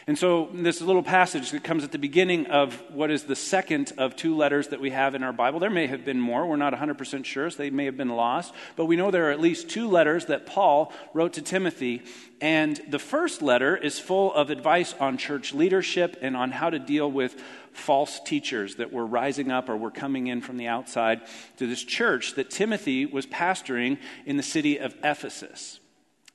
And 0.06 0.18
so, 0.18 0.48
this 0.52 0.80
little 0.80 1.02
passage 1.02 1.50
that 1.50 1.64
comes 1.64 1.84
at 1.84 1.92
the 1.92 1.98
beginning 1.98 2.46
of 2.46 2.74
what 2.90 3.10
is 3.10 3.24
the 3.24 3.36
second 3.36 3.92
of 3.98 4.16
two 4.16 4.36
letters 4.36 4.68
that 4.68 4.80
we 4.80 4.90
have 4.90 5.14
in 5.14 5.22
our 5.22 5.32
Bible. 5.32 5.60
There 5.60 5.70
may 5.70 5.86
have 5.86 6.04
been 6.04 6.20
more. 6.20 6.46
We're 6.46 6.56
not 6.56 6.72
100% 6.72 7.24
sure. 7.24 7.50
So 7.50 7.58
they 7.58 7.70
may 7.70 7.84
have 7.84 7.96
been 7.96 8.10
lost. 8.10 8.54
But 8.76 8.86
we 8.86 8.96
know 8.96 9.10
there 9.10 9.28
are 9.28 9.32
at 9.32 9.40
least 9.40 9.68
two 9.68 9.88
letters 9.88 10.26
that 10.26 10.46
Paul 10.46 10.92
wrote 11.14 11.34
to 11.34 11.42
Timothy. 11.42 12.02
And 12.40 12.80
the 12.88 12.98
first 12.98 13.42
letter 13.42 13.76
is 13.76 13.98
full 13.98 14.32
of 14.32 14.50
advice 14.50 14.94
on 14.98 15.18
church 15.18 15.52
leadership 15.52 16.16
and 16.22 16.36
on 16.36 16.50
how 16.50 16.70
to 16.70 16.78
deal 16.78 17.10
with 17.10 17.40
false 17.72 18.20
teachers 18.20 18.76
that 18.76 18.92
were 18.92 19.06
rising 19.06 19.50
up 19.50 19.68
or 19.68 19.76
were 19.76 19.90
coming 19.90 20.26
in 20.26 20.40
from 20.40 20.56
the 20.56 20.66
outside 20.66 21.20
to 21.56 21.66
this 21.66 21.82
church 21.82 22.34
that 22.34 22.50
Timothy 22.50 23.06
was 23.06 23.26
pastoring 23.26 23.98
in 24.26 24.36
the 24.36 24.42
city 24.42 24.78
of 24.78 24.94
Ephesus. 25.04 25.80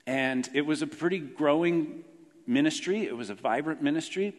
And 0.07 0.47
it 0.53 0.61
was 0.61 0.81
a 0.81 0.87
pretty 0.87 1.19
growing 1.19 2.03
ministry, 2.47 3.05
it 3.05 3.15
was 3.15 3.29
a 3.29 3.35
vibrant 3.35 3.81
ministry. 3.81 4.33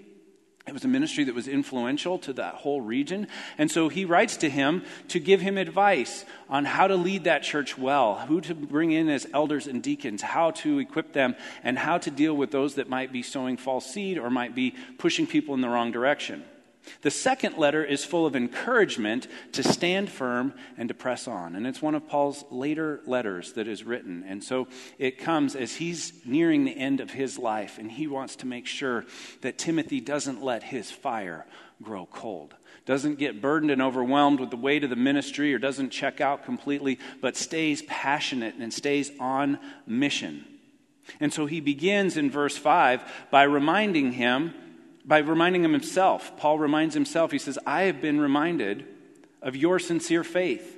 It 0.67 0.75
was 0.75 0.85
a 0.85 0.89
ministry 0.89 1.23
that 1.25 1.35
was 1.35 1.47
influential 1.47 2.19
to 2.21 2.33
that 2.35 2.55
whole 2.55 2.81
region. 2.81 3.29
And 3.57 3.71
so 3.71 3.89
he 3.89 4.05
writes 4.05 4.37
to 4.39 4.51
him 4.51 4.83
to 5.09 5.21
give 5.21 5.41
him 5.41 5.59
advice 5.59 6.25
on 6.49 6.65
how 6.65 6.89
to 6.89 6.97
lead 6.97 7.25
that 7.25 7.45
church 7.45 7.79
well, 7.79 8.17
who 8.27 8.41
to 8.41 8.55
bring 8.55 8.91
in 8.91 9.09
as 9.09 9.29
elders 9.33 9.69
and 9.69 9.81
deacons, 9.81 10.23
how 10.23 10.51
to 10.53 10.81
equip 10.81 11.13
them, 11.13 11.37
and 11.63 11.79
how 11.79 11.99
to 11.99 12.11
deal 12.11 12.35
with 12.35 12.51
those 12.51 12.75
that 12.75 12.89
might 12.89 13.13
be 13.13 13.23
sowing 13.23 13.57
false 13.57 13.87
seed 13.87 14.19
or 14.19 14.29
might 14.29 14.57
be 14.57 14.75
pushing 14.99 15.29
people 15.29 15.55
in 15.55 15.61
the 15.61 15.69
wrong 15.69 15.93
direction. 15.93 16.45
The 17.03 17.11
second 17.11 17.59
letter 17.59 17.85
is 17.85 18.05
full 18.05 18.27
of 18.27 18.37
encouragement 18.37 19.27
to 19.53 19.63
stand 19.63 20.11
firm 20.11 20.55
and 20.77 20.89
to 20.89 20.95
press 20.95 21.29
on. 21.29 21.55
And 21.55 21.67
it's 21.67 21.83
one 21.83 21.95
of 21.95 22.09
Paul's 22.09 22.45
later 22.51 23.01
letters 23.07 23.53
that 23.55 23.69
is 23.69 23.85
written. 23.85 24.25
And 24.27 24.43
so 24.43 24.69
it 24.99 25.19
comes 25.19 25.57
as 25.57 25.77
he's 25.77 26.13
nearing 26.25 26.65
the 26.65 26.77
end 26.77 27.01
of 27.01 27.11
his 27.11 27.39
life, 27.39 27.79
and 27.79 27.91
he 27.91 28.07
wants 28.07 28.37
to 28.37 28.47
make 28.47 28.67
sure 28.67 29.05
that 29.43 29.59
Timothy 29.59 30.01
doesn't 30.01 30.43
let 30.43 30.63
his 30.63 30.91
fire 30.91 31.47
grow 31.83 32.07
cold, 32.07 32.55
doesn't 32.87 33.19
get 33.19 33.43
burdened 33.43 33.71
and 33.71 33.83
overwhelmed 33.83 34.41
with 34.41 34.51
the 34.51 34.57
weight 34.57 34.85
of 34.85 34.91
the 34.91 34.97
ministry, 34.97 35.53
or 35.53 35.59
doesn't 35.59 35.91
check 35.91 36.21
out 36.21 36.45
completely, 36.45 36.99
but 37.21 37.37
stays 37.37 37.83
passionate 37.83 38.55
and 38.55 38.73
stays 38.73 39.11
on 39.21 39.59
mission. 39.87 40.45
And 41.21 41.33
so 41.33 41.47
he 41.47 41.61
begins 41.61 42.17
in 42.17 42.31
verse 42.31 42.57
5 42.57 43.03
by 43.31 43.45
reminding 43.45 44.13
him, 44.13 44.55
by 45.07 45.19
reminding 45.19 45.65
him 45.65 45.73
himself. 45.73 46.37
Paul 46.37 46.59
reminds 46.59 46.95
himself, 46.95 47.31
he 47.31 47.39
says, 47.39 47.59
I 47.65 47.83
have 47.83 48.01
been 48.01 48.21
reminded 48.21 48.87
of 49.41 49.55
your 49.55 49.79
sincere 49.79 50.25
faith. 50.25 50.73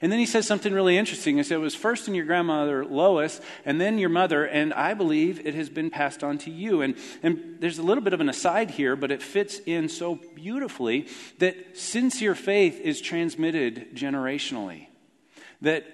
And 0.00 0.10
then 0.10 0.18
he 0.18 0.24
says 0.24 0.46
something 0.46 0.72
really 0.72 0.96
interesting. 0.96 1.36
He 1.36 1.42
said, 1.42 1.56
It 1.56 1.58
was 1.58 1.74
first 1.74 2.08
in 2.08 2.14
your 2.14 2.24
grandmother 2.24 2.86
Lois, 2.86 3.40
and 3.66 3.78
then 3.78 3.98
your 3.98 4.08
mother, 4.08 4.46
and 4.46 4.72
I 4.72 4.94
believe 4.94 5.46
it 5.46 5.54
has 5.54 5.68
been 5.68 5.90
passed 5.90 6.24
on 6.24 6.38
to 6.38 6.50
you. 6.50 6.80
And, 6.80 6.96
and 7.22 7.58
there's 7.60 7.78
a 7.78 7.82
little 7.82 8.02
bit 8.02 8.14
of 8.14 8.20
an 8.20 8.30
aside 8.30 8.70
here, 8.70 8.96
but 8.96 9.10
it 9.10 9.22
fits 9.22 9.60
in 9.66 9.90
so 9.90 10.18
beautifully 10.34 11.08
that 11.38 11.76
sincere 11.76 12.34
faith 12.34 12.80
is 12.80 13.02
transmitted 13.02 13.94
generationally. 13.94 14.86
That 15.60 15.84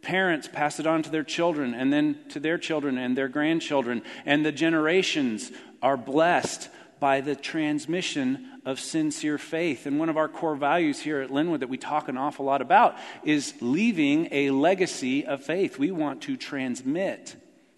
parents 0.00 0.48
pass 0.48 0.80
it 0.80 0.86
on 0.86 1.02
to 1.02 1.10
their 1.10 1.22
children, 1.22 1.74
and 1.74 1.92
then 1.92 2.18
to 2.30 2.40
their 2.40 2.58
children 2.58 2.96
and 2.96 3.16
their 3.16 3.28
grandchildren, 3.28 4.02
and 4.24 4.44
the 4.44 4.52
generations 4.52 5.52
are 5.82 5.96
blessed 5.98 6.70
by 7.04 7.20
the 7.20 7.36
transmission 7.36 8.48
of 8.64 8.80
sincere 8.80 9.36
faith. 9.36 9.84
And 9.84 9.98
one 9.98 10.08
of 10.08 10.16
our 10.16 10.26
core 10.26 10.56
values 10.56 11.00
here 11.00 11.20
at 11.20 11.30
Linwood 11.30 11.60
that 11.60 11.68
we 11.68 11.76
talk 11.76 12.08
an 12.08 12.16
awful 12.16 12.46
lot 12.46 12.62
about 12.62 12.96
is 13.22 13.52
leaving 13.60 14.26
a 14.30 14.48
legacy 14.48 15.26
of 15.26 15.44
faith. 15.44 15.78
We 15.78 15.90
want 15.90 16.22
to 16.22 16.38
transmit 16.38 17.36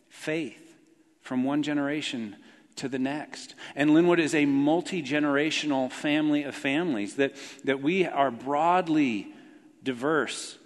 faith 0.09 0.77
from 1.23 1.43
one 1.43 1.65
generation 1.65 2.37
to 2.77 2.89
the 2.89 3.01
next. 3.01 3.57
And 3.75 3.93
Linwood 3.95 4.21
is 4.21 4.33
a 4.33 4.47
multi 4.47 5.03
generational 5.03 5.91
family 5.91 6.45
of 6.45 6.55
families 6.55 7.17
that, 7.17 7.35
that 7.65 7.83
we 7.83 8.07
are 8.07 8.31
broadly 8.31 9.35
diverse 9.83 10.57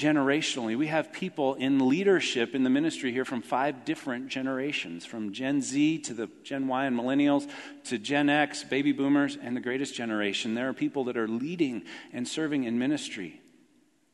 generationally. 0.00 0.76
We 0.78 0.86
have 0.86 1.12
people 1.12 1.54
in 1.54 1.88
leadership 1.88 2.54
in 2.54 2.64
the 2.64 2.70
ministry 2.70 3.12
here 3.12 3.24
from 3.24 3.42
five 3.42 3.84
different 3.84 4.28
generations 4.28 5.04
from 5.04 5.32
Gen 5.32 5.60
Z 5.60 5.98
to 5.98 6.14
the 6.14 6.30
Gen 6.42 6.68
Y 6.68 6.86
and 6.86 6.98
millennials 6.98 7.48
to 7.84 7.98
Gen 7.98 8.30
X, 8.30 8.64
baby 8.64 8.92
boomers, 8.92 9.36
and 9.40 9.54
the 9.54 9.60
greatest 9.60 9.94
generation. 9.94 10.54
There 10.54 10.68
are 10.68 10.72
people 10.72 11.04
that 11.04 11.16
are 11.16 11.28
leading 11.28 11.84
and 12.12 12.26
serving 12.26 12.64
in 12.64 12.78
ministry. 12.78 13.40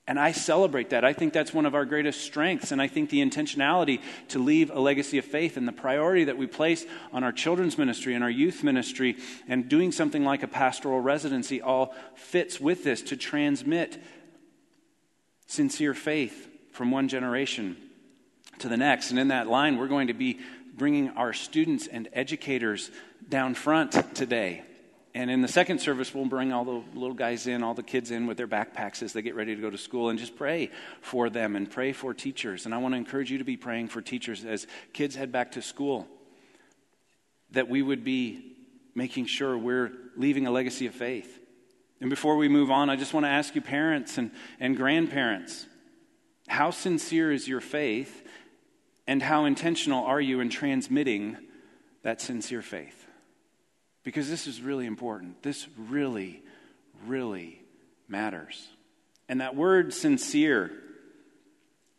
And 0.08 0.20
I 0.20 0.30
celebrate 0.30 0.90
that. 0.90 1.04
I 1.04 1.12
think 1.12 1.32
that's 1.32 1.52
one 1.52 1.66
of 1.66 1.74
our 1.74 1.84
greatest 1.84 2.20
strengths. 2.20 2.70
And 2.70 2.80
I 2.80 2.86
think 2.86 3.10
the 3.10 3.20
intentionality 3.20 4.00
to 4.28 4.38
leave 4.38 4.70
a 4.70 4.78
legacy 4.78 5.18
of 5.18 5.24
faith 5.24 5.56
and 5.56 5.66
the 5.66 5.72
priority 5.72 6.24
that 6.24 6.38
we 6.38 6.46
place 6.46 6.86
on 7.12 7.24
our 7.24 7.32
children's 7.32 7.76
ministry 7.76 8.14
and 8.14 8.22
our 8.22 8.30
youth 8.30 8.62
ministry 8.62 9.16
and 9.48 9.68
doing 9.68 9.90
something 9.90 10.24
like 10.24 10.44
a 10.44 10.48
pastoral 10.48 11.00
residency 11.00 11.60
all 11.60 11.92
fits 12.14 12.60
with 12.60 12.84
this 12.84 13.02
to 13.02 13.16
transmit 13.16 13.98
sincere 15.46 15.94
faith 15.94 16.48
from 16.72 16.90
one 16.90 17.08
generation 17.08 17.76
to 18.58 18.68
the 18.68 18.76
next. 18.76 19.10
And 19.10 19.18
in 19.18 19.28
that 19.28 19.46
line, 19.46 19.78
we're 19.78 19.88
going 19.88 20.08
to 20.08 20.14
be 20.14 20.40
bringing 20.74 21.10
our 21.10 21.32
students 21.32 21.86
and 21.86 22.08
educators 22.12 22.90
down 23.28 23.54
front 23.54 24.14
today. 24.14 24.62
And 25.14 25.30
in 25.30 25.40
the 25.40 25.48
second 25.48 25.78
service, 25.80 26.14
we'll 26.14 26.26
bring 26.26 26.52
all 26.52 26.66
the 26.66 26.82
little 26.94 27.14
guys 27.14 27.46
in, 27.46 27.62
all 27.62 27.72
the 27.72 27.82
kids 27.82 28.10
in 28.10 28.26
with 28.26 28.36
their 28.36 28.46
backpacks 28.46 29.02
as 29.02 29.14
they 29.14 29.22
get 29.22 29.34
ready 29.34 29.56
to 29.56 29.62
go 29.62 29.70
to 29.70 29.78
school 29.78 30.10
and 30.10 30.18
just 30.18 30.36
pray 30.36 30.70
for 31.00 31.30
them 31.30 31.56
and 31.56 31.70
pray 31.70 31.92
for 31.92 32.12
teachers. 32.12 32.66
And 32.66 32.74
I 32.74 32.78
want 32.78 32.92
to 32.92 32.98
encourage 32.98 33.30
you 33.30 33.38
to 33.38 33.44
be 33.44 33.56
praying 33.56 33.88
for 33.88 34.02
teachers 34.02 34.44
as 34.44 34.66
kids 34.92 35.14
head 35.14 35.32
back 35.32 35.52
to 35.52 35.62
school, 35.62 36.06
that 37.52 37.70
we 37.70 37.80
would 37.80 38.04
be 38.04 38.56
making 38.94 39.24
sure 39.24 39.56
we're 39.56 39.90
leaving 40.16 40.46
a 40.46 40.50
legacy 40.50 40.86
of 40.86 40.94
faith. 40.94 41.40
And 42.00 42.10
before 42.10 42.36
we 42.36 42.48
move 42.48 42.70
on, 42.70 42.90
I 42.90 42.96
just 42.96 43.14
want 43.14 43.24
to 43.24 43.30
ask 43.30 43.54
you, 43.54 43.60
parents 43.60 44.18
and, 44.18 44.30
and 44.60 44.76
grandparents, 44.76 45.66
how 46.46 46.70
sincere 46.70 47.32
is 47.32 47.48
your 47.48 47.60
faith 47.60 48.26
and 49.06 49.22
how 49.22 49.44
intentional 49.44 50.04
are 50.04 50.20
you 50.20 50.40
in 50.40 50.50
transmitting 50.50 51.36
that 52.02 52.20
sincere 52.20 52.62
faith? 52.62 53.06
Because 54.02 54.28
this 54.28 54.46
is 54.46 54.60
really 54.60 54.86
important. 54.86 55.42
This 55.42 55.66
really, 55.76 56.42
really 57.06 57.62
matters. 58.08 58.68
And 59.28 59.40
that 59.40 59.56
word 59.56 59.92
sincere 59.92 60.70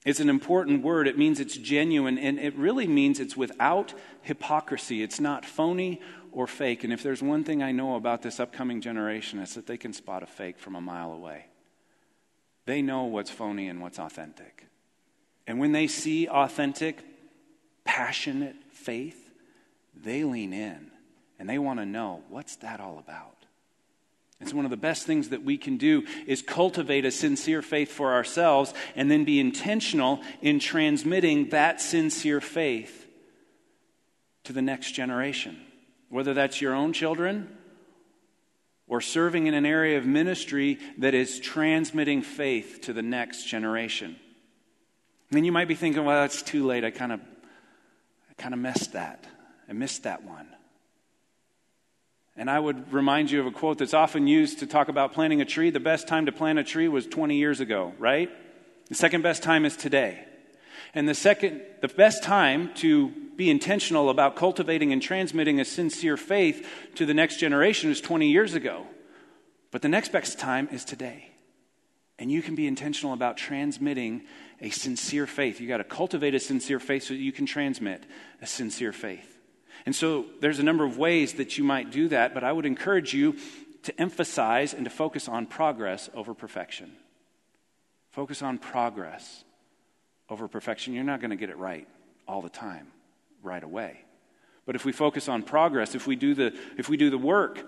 is 0.05 0.21
an 0.21 0.29
important 0.29 0.83
word. 0.83 1.07
It 1.07 1.17
means 1.17 1.41
it's 1.41 1.57
genuine, 1.57 2.17
and 2.17 2.39
it 2.39 2.55
really 2.55 2.87
means 2.87 3.19
it's 3.19 3.35
without 3.35 3.93
hypocrisy. 4.21 5.03
It's 5.03 5.19
not 5.19 5.45
phony 5.45 6.01
or 6.31 6.47
fake. 6.47 6.83
And 6.83 6.93
if 6.93 7.03
there's 7.03 7.21
one 7.21 7.43
thing 7.43 7.61
I 7.61 7.71
know 7.71 7.95
about 7.95 8.21
this 8.21 8.39
upcoming 8.39 8.81
generation, 8.81 9.39
it's 9.39 9.55
that 9.55 9.67
they 9.67 9.77
can 9.77 9.93
spot 9.93 10.23
a 10.23 10.27
fake 10.27 10.59
from 10.59 10.75
a 10.75 10.81
mile 10.81 11.11
away. 11.11 11.45
They 12.65 12.81
know 12.81 13.05
what's 13.05 13.31
phony 13.31 13.69
and 13.69 13.81
what's 13.81 13.99
authentic. 13.99 14.67
And 15.47 15.59
when 15.59 15.71
they 15.71 15.87
see 15.87 16.27
authentic, 16.27 17.03
passionate 17.85 18.55
faith, 18.71 19.31
they 19.95 20.23
lean 20.23 20.53
in 20.53 20.91
and 21.39 21.49
they 21.49 21.57
want 21.57 21.79
to 21.79 21.85
know 21.85 22.23
what's 22.29 22.57
that 22.57 22.79
all 22.79 22.99
about? 22.99 23.33
It's 24.39 24.53
one 24.53 24.65
of 24.65 24.71
the 24.71 24.77
best 24.77 25.07
things 25.07 25.29
that 25.29 25.43
we 25.43 25.57
can 25.57 25.77
do 25.77 26.05
is 26.27 26.43
cultivate 26.43 27.05
a 27.05 27.11
sincere 27.11 27.63
faith 27.63 27.91
for 27.91 28.13
ourselves 28.13 28.73
and 28.95 29.09
then 29.09 29.25
be 29.25 29.39
intentional 29.39 30.21
in 30.41 30.59
transmitting 30.59 31.49
that 31.49 31.81
sincere 31.81 32.39
faith 32.39 33.07
to 34.43 34.53
the 34.53 34.61
next 34.61 34.91
generation 34.91 35.57
whether 36.09 36.33
that's 36.33 36.61
your 36.61 36.73
own 36.73 36.93
children 36.93 37.55
or 38.87 39.01
serving 39.01 39.47
in 39.47 39.53
an 39.53 39.65
area 39.65 39.97
of 39.97 40.05
ministry 40.05 40.79
that 40.97 41.13
is 41.13 41.39
transmitting 41.39 42.21
faith 42.21 42.79
to 42.83 42.93
the 42.93 43.01
next 43.01 43.45
generation. 43.45 44.15
And 45.29 45.37
then 45.37 45.43
you 45.43 45.51
might 45.51 45.67
be 45.67 45.75
thinking, 45.75 46.05
well, 46.05 46.21
that's 46.21 46.41
too 46.41 46.65
late. 46.65 46.85
I 46.85 46.91
kind 46.91 47.11
of 47.11 47.19
I 47.19 48.41
kind 48.41 48.53
of 48.53 48.59
missed 48.59 48.93
that. 48.93 49.25
I 49.67 49.73
missed 49.73 50.03
that 50.03 50.23
one. 50.23 50.47
And 52.37 52.49
I 52.49 52.59
would 52.59 52.93
remind 52.93 53.31
you 53.31 53.39
of 53.39 53.47
a 53.47 53.51
quote 53.51 53.79
that's 53.79 53.95
often 53.95 54.27
used 54.27 54.59
to 54.59 54.67
talk 54.67 54.89
about 54.89 55.13
planting 55.13 55.41
a 55.41 55.45
tree. 55.45 55.71
The 55.71 55.79
best 55.79 56.07
time 56.07 56.27
to 56.27 56.31
plant 56.31 56.59
a 56.59 56.63
tree 56.63 56.87
was 56.87 57.07
20 57.07 57.35
years 57.35 57.59
ago, 57.59 57.93
right? 57.97 58.29
The 58.89 58.95
second 58.95 59.23
best 59.23 59.41
time 59.41 59.65
is 59.65 59.75
today. 59.75 60.23
And 60.93 61.07
the 61.07 61.15
second, 61.15 61.61
the 61.81 61.87
best 61.87 62.23
time 62.23 62.73
to 62.75 63.09
be 63.35 63.49
intentional 63.49 64.09
about 64.09 64.35
cultivating 64.35 64.91
and 64.91 65.01
transmitting 65.01 65.59
a 65.59 65.65
sincere 65.65 66.17
faith 66.17 66.67
to 66.95 67.05
the 67.05 67.13
next 67.13 67.37
generation 67.37 67.91
is 67.91 68.01
20 68.01 68.29
years 68.29 68.55
ago. 68.55 68.85
But 69.71 69.81
the 69.81 69.89
next 69.89 70.11
best 70.11 70.39
time 70.39 70.69
is 70.71 70.83
today. 70.83 71.29
And 72.19 72.31
you 72.31 72.41
can 72.41 72.55
be 72.55 72.65
intentional 72.65 73.13
about 73.13 73.37
transmitting 73.37 74.23
a 74.59 74.71
sincere 74.71 75.27
faith. 75.27 75.61
You 75.61 75.67
got 75.67 75.77
to 75.77 75.83
cultivate 75.83 76.33
a 76.33 76.39
sincere 76.39 76.79
faith 76.79 77.03
so 77.03 77.13
that 77.13 77.19
you 77.19 77.31
can 77.31 77.45
transmit 77.45 78.03
a 78.41 78.47
sincere 78.47 78.91
faith. 78.91 79.37
And 79.85 79.95
so 79.95 80.25
there's 80.41 80.59
a 80.59 80.63
number 80.63 80.83
of 80.83 80.97
ways 80.97 81.33
that 81.35 81.57
you 81.57 81.63
might 81.63 81.91
do 81.91 82.07
that, 82.07 82.33
but 82.33 82.43
I 82.43 82.51
would 82.51 82.65
encourage 82.65 83.13
you 83.13 83.35
to 83.83 84.01
emphasize 84.01 84.73
and 84.73 84.83
to 84.85 84.89
focus 84.89 85.29
on 85.29 85.45
progress 85.45 86.09
over 86.15 86.33
perfection. 86.33 86.91
Focus 88.09 88.41
on 88.41 88.57
progress 88.57 89.43
over 90.29 90.47
perfection. 90.47 90.93
You're 90.93 91.03
not 91.03 91.19
going 91.19 91.31
to 91.31 91.37
get 91.37 91.49
it 91.49 91.57
right 91.57 91.87
all 92.27 92.41
the 92.41 92.49
time 92.49 92.87
right 93.43 93.63
away. 93.63 94.01
But 94.65 94.75
if 94.75 94.83
we 94.83 94.91
focus 94.91 95.29
on 95.29 95.43
progress, 95.43 95.95
if 95.95 96.07
we 96.07 96.15
do 96.15 96.33
the, 96.33 96.53
if 96.77 96.89
we 96.89 96.97
do 96.97 97.09
the 97.09 97.17
work 97.17 97.65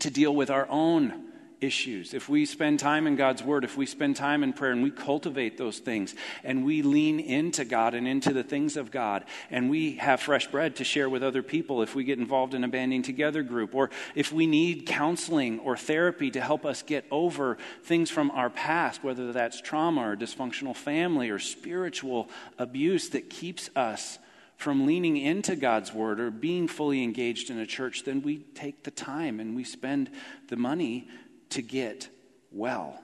to 0.00 0.10
deal 0.10 0.34
with 0.34 0.50
our 0.50 0.66
own 0.68 1.26
issues, 1.60 2.14
if 2.14 2.28
we 2.28 2.46
spend 2.46 2.80
time 2.80 3.06
in 3.06 3.16
God's 3.16 3.42
Word, 3.42 3.64
if 3.64 3.76
we 3.76 3.86
spend 3.86 4.16
time 4.16 4.42
in 4.42 4.52
prayer 4.52 4.72
and 4.72 4.82
we 4.82 4.90
cultivate 4.90 5.56
those 5.58 5.78
things 5.78 6.14
and 6.42 6.64
we 6.64 6.82
lean 6.82 7.20
into 7.20 7.64
God 7.64 7.94
and 7.94 8.06
into 8.06 8.32
the 8.32 8.42
things 8.42 8.76
of 8.76 8.90
God 8.90 9.24
and 9.50 9.70
we 9.70 9.96
have 9.96 10.20
fresh 10.20 10.46
bread 10.46 10.76
to 10.76 10.84
share 10.84 11.08
with 11.08 11.22
other 11.22 11.42
people, 11.42 11.82
if 11.82 11.94
we 11.94 12.04
get 12.04 12.18
involved 12.18 12.54
in 12.54 12.64
a 12.64 12.68
banding 12.68 13.02
together 13.02 13.42
group, 13.42 13.74
or 13.74 13.90
if 14.14 14.32
we 14.32 14.46
need 14.46 14.86
counseling 14.86 15.58
or 15.60 15.76
therapy 15.76 16.30
to 16.30 16.40
help 16.40 16.64
us 16.64 16.82
get 16.82 17.04
over 17.10 17.58
things 17.82 18.10
from 18.10 18.30
our 18.30 18.50
past, 18.50 19.02
whether 19.02 19.32
that's 19.32 19.60
trauma 19.60 20.10
or 20.10 20.16
dysfunctional 20.16 20.76
family 20.76 21.30
or 21.30 21.38
spiritual 21.38 22.28
abuse 22.58 23.08
that 23.10 23.30
keeps 23.30 23.70
us 23.74 24.18
from 24.56 24.86
leaning 24.86 25.16
into 25.16 25.56
God's 25.56 25.92
word 25.92 26.20
or 26.20 26.30
being 26.30 26.68
fully 26.68 27.02
engaged 27.02 27.50
in 27.50 27.58
a 27.58 27.66
church, 27.66 28.04
then 28.04 28.22
we 28.22 28.38
take 28.54 28.84
the 28.84 28.90
time 28.90 29.40
and 29.40 29.56
we 29.56 29.64
spend 29.64 30.10
the 30.48 30.56
money 30.56 31.08
to 31.54 31.62
get 31.62 32.08
well 32.52 33.00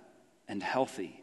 and 0.49 0.63
healthy 0.63 1.23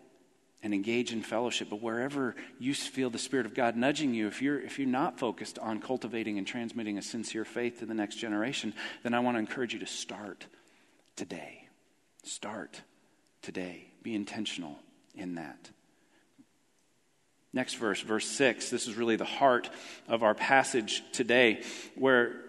and 0.64 0.74
engage 0.74 1.14
in 1.14 1.22
fellowship. 1.22 1.70
But 1.70 1.82
wherever 1.82 2.36
you 2.60 2.74
feel 2.74 3.10
the 3.10 3.20
Spirit 3.20 3.46
of 3.46 3.54
God 3.54 3.76
nudging 3.76 4.14
you, 4.14 4.28
if 4.28 4.42
you're, 4.42 4.60
if 4.60 4.80
you're 4.80 4.88
not 4.88 5.20
focused 5.20 5.60
on 5.60 5.80
cultivating 5.80 6.38
and 6.38 6.48
transmitting 6.48 6.98
a 6.98 7.02
sincere 7.02 7.46
faith 7.46 7.80
to 7.80 7.86
the 7.86 7.94
next 7.94 8.16
generation, 8.16 8.74
then 9.04 9.14
I 9.14 9.20
want 9.20 9.36
to 9.36 9.40
encourage 9.40 9.74
you 9.74 9.80
to 9.80 9.86
start 9.86 10.48
today. 11.16 11.68
Start 12.24 12.82
today. 13.42 13.92
Be 14.04 14.16
intentional 14.16 14.80
in 15.16 15.36
that. 15.36 15.70
Next 17.54 17.76
verse, 17.76 18.02
verse 18.02 18.28
6. 18.28 18.70
This 18.70 18.88
is 18.88 18.96
really 18.96 19.16
the 19.16 19.26
heart 19.26 19.70
of 20.08 20.24
our 20.24 20.34
passage 20.34 21.04
today, 21.12 21.64
where 21.96 22.47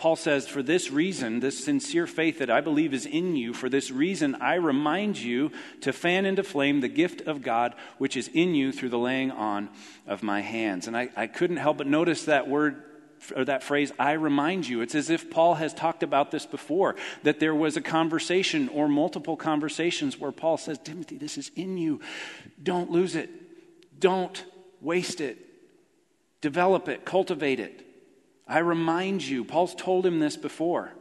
Paul 0.00 0.16
says, 0.16 0.48
For 0.48 0.62
this 0.62 0.90
reason, 0.90 1.40
this 1.40 1.62
sincere 1.62 2.06
faith 2.06 2.38
that 2.38 2.48
I 2.48 2.62
believe 2.62 2.94
is 2.94 3.04
in 3.04 3.36
you, 3.36 3.52
for 3.52 3.68
this 3.68 3.90
reason 3.90 4.34
I 4.36 4.54
remind 4.54 5.18
you 5.18 5.52
to 5.82 5.92
fan 5.92 6.24
into 6.24 6.42
flame 6.42 6.80
the 6.80 6.88
gift 6.88 7.20
of 7.26 7.42
God 7.42 7.74
which 7.98 8.16
is 8.16 8.28
in 8.32 8.54
you 8.54 8.72
through 8.72 8.88
the 8.88 8.98
laying 8.98 9.30
on 9.30 9.68
of 10.06 10.22
my 10.22 10.40
hands. 10.40 10.86
And 10.86 10.96
I, 10.96 11.10
I 11.16 11.26
couldn't 11.26 11.58
help 11.58 11.76
but 11.76 11.86
notice 11.86 12.24
that 12.24 12.48
word 12.48 12.82
or 13.36 13.44
that 13.44 13.62
phrase, 13.62 13.92
I 13.98 14.12
remind 14.12 14.66
you. 14.66 14.80
It's 14.80 14.94
as 14.94 15.10
if 15.10 15.30
Paul 15.30 15.56
has 15.56 15.74
talked 15.74 16.02
about 16.02 16.30
this 16.30 16.46
before, 16.46 16.96
that 17.22 17.38
there 17.38 17.54
was 17.54 17.76
a 17.76 17.82
conversation 17.82 18.70
or 18.70 18.88
multiple 18.88 19.36
conversations 19.36 20.18
where 20.18 20.32
Paul 20.32 20.56
says, 20.56 20.78
Timothy, 20.78 21.18
this 21.18 21.36
is 21.36 21.50
in 21.56 21.76
you. 21.76 22.00
Don't 22.62 22.90
lose 22.90 23.16
it. 23.16 23.28
Don't 24.00 24.42
waste 24.80 25.20
it. 25.20 25.36
Develop 26.40 26.88
it, 26.88 27.04
cultivate 27.04 27.60
it. 27.60 27.86
I 28.50 28.58
remind 28.58 29.22
you. 29.22 29.44
Paul's 29.44 29.76
told 29.76 30.04
him 30.04 30.18
this 30.18 30.36
before. 30.36 30.92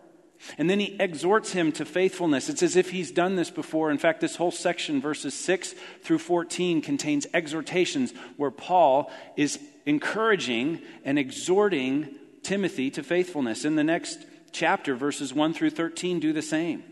And 0.58 0.70
then 0.70 0.79
he 0.79 0.96
exhorts 1.00 1.51
him 1.51 1.72
to 1.74 1.84
faithfulness. 1.84 2.48
It's 2.48 2.63
as 2.63 2.75
if 2.75 2.91
he's 2.91 3.12
done 3.12 3.36
this 3.36 3.50
before. 3.50 3.91
In 3.91 3.98
fact, 3.98 4.22
this 4.22 4.36
whole 4.36 4.51
section, 4.51 5.01
verses 5.01 5.34
6 5.34 5.74
through 6.03 6.20
14, 6.20 6.82
contains 6.82 7.25
exhortations 7.34 8.13
where 8.38 8.51
Paul 8.51 9.12
is 9.36 9.60
encouraging 9.86 10.82
and 11.03 11.18
exhorting 11.18 12.15
Timothy 12.44 12.91
to 12.91 13.03
faithfulness. 13.03 13.65
In 13.65 13.75
the 13.75 13.84
next 13.84 14.20
chapter, 14.51 14.96
verses 14.96 15.34
1 15.34 15.53
through 15.53 15.72
13, 15.72 16.20
do 16.20 16.32
the 16.32 16.41
same. 16.44 16.84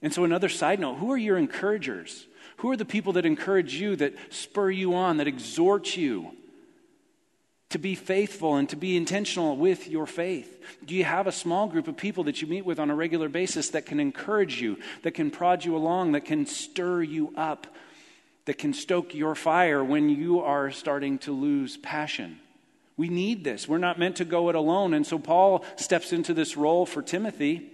And 0.00 0.14
so, 0.14 0.22
another 0.22 0.48
side 0.48 0.78
note 0.78 0.98
who 0.98 1.10
are 1.10 1.18
your 1.18 1.36
encouragers? 1.36 2.26
Who 2.58 2.70
are 2.70 2.76
the 2.76 2.84
people 2.84 3.12
that 3.14 3.26
encourage 3.26 3.74
you, 3.74 3.96
that 3.96 4.14
spur 4.30 4.70
you 4.70 4.94
on, 4.94 5.16
that 5.16 5.28
exhort 5.28 5.96
you? 5.96 6.32
To 7.70 7.78
be 7.78 7.94
faithful 7.94 8.56
and 8.56 8.68
to 8.70 8.76
be 8.76 8.96
intentional 8.96 9.56
with 9.56 9.88
your 9.88 10.06
faith? 10.06 10.62
Do 10.84 10.94
you 10.94 11.04
have 11.04 11.26
a 11.26 11.32
small 11.32 11.66
group 11.66 11.88
of 11.88 11.96
people 11.96 12.24
that 12.24 12.40
you 12.40 12.48
meet 12.48 12.64
with 12.64 12.78
on 12.78 12.90
a 12.90 12.94
regular 12.94 13.28
basis 13.28 13.70
that 13.70 13.86
can 13.86 14.00
encourage 14.00 14.60
you, 14.60 14.78
that 15.02 15.12
can 15.12 15.30
prod 15.30 15.64
you 15.64 15.76
along, 15.76 16.12
that 16.12 16.24
can 16.24 16.46
stir 16.46 17.02
you 17.02 17.32
up, 17.36 17.66
that 18.46 18.58
can 18.58 18.72
stoke 18.72 19.14
your 19.14 19.34
fire 19.34 19.84
when 19.84 20.08
you 20.08 20.40
are 20.40 20.70
starting 20.70 21.18
to 21.18 21.32
lose 21.32 21.76
passion? 21.76 22.38
We 22.96 23.08
need 23.08 23.44
this. 23.44 23.68
We're 23.68 23.78
not 23.78 23.98
meant 23.98 24.16
to 24.16 24.24
go 24.24 24.48
it 24.48 24.54
alone. 24.54 24.92
And 24.94 25.06
so 25.06 25.18
Paul 25.18 25.64
steps 25.76 26.12
into 26.12 26.34
this 26.34 26.56
role 26.56 26.84
for 26.84 27.02
Timothy. 27.02 27.70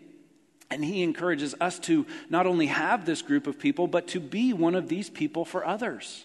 And 0.71 0.85
he 0.85 1.03
encourages 1.03 1.55
us 1.61 1.79
to 1.81 2.05
not 2.29 2.47
only 2.47 2.67
have 2.67 3.07
this 3.07 3.23
group 3.23 3.47
of 3.47 3.59
people, 3.59 3.87
but 3.87 4.09
to 4.09 4.21
be 4.21 4.53
one 4.53 4.75
of 4.75 4.89
these 4.89 5.09
people 5.09 5.45
for 5.45 5.65
others. 5.65 6.25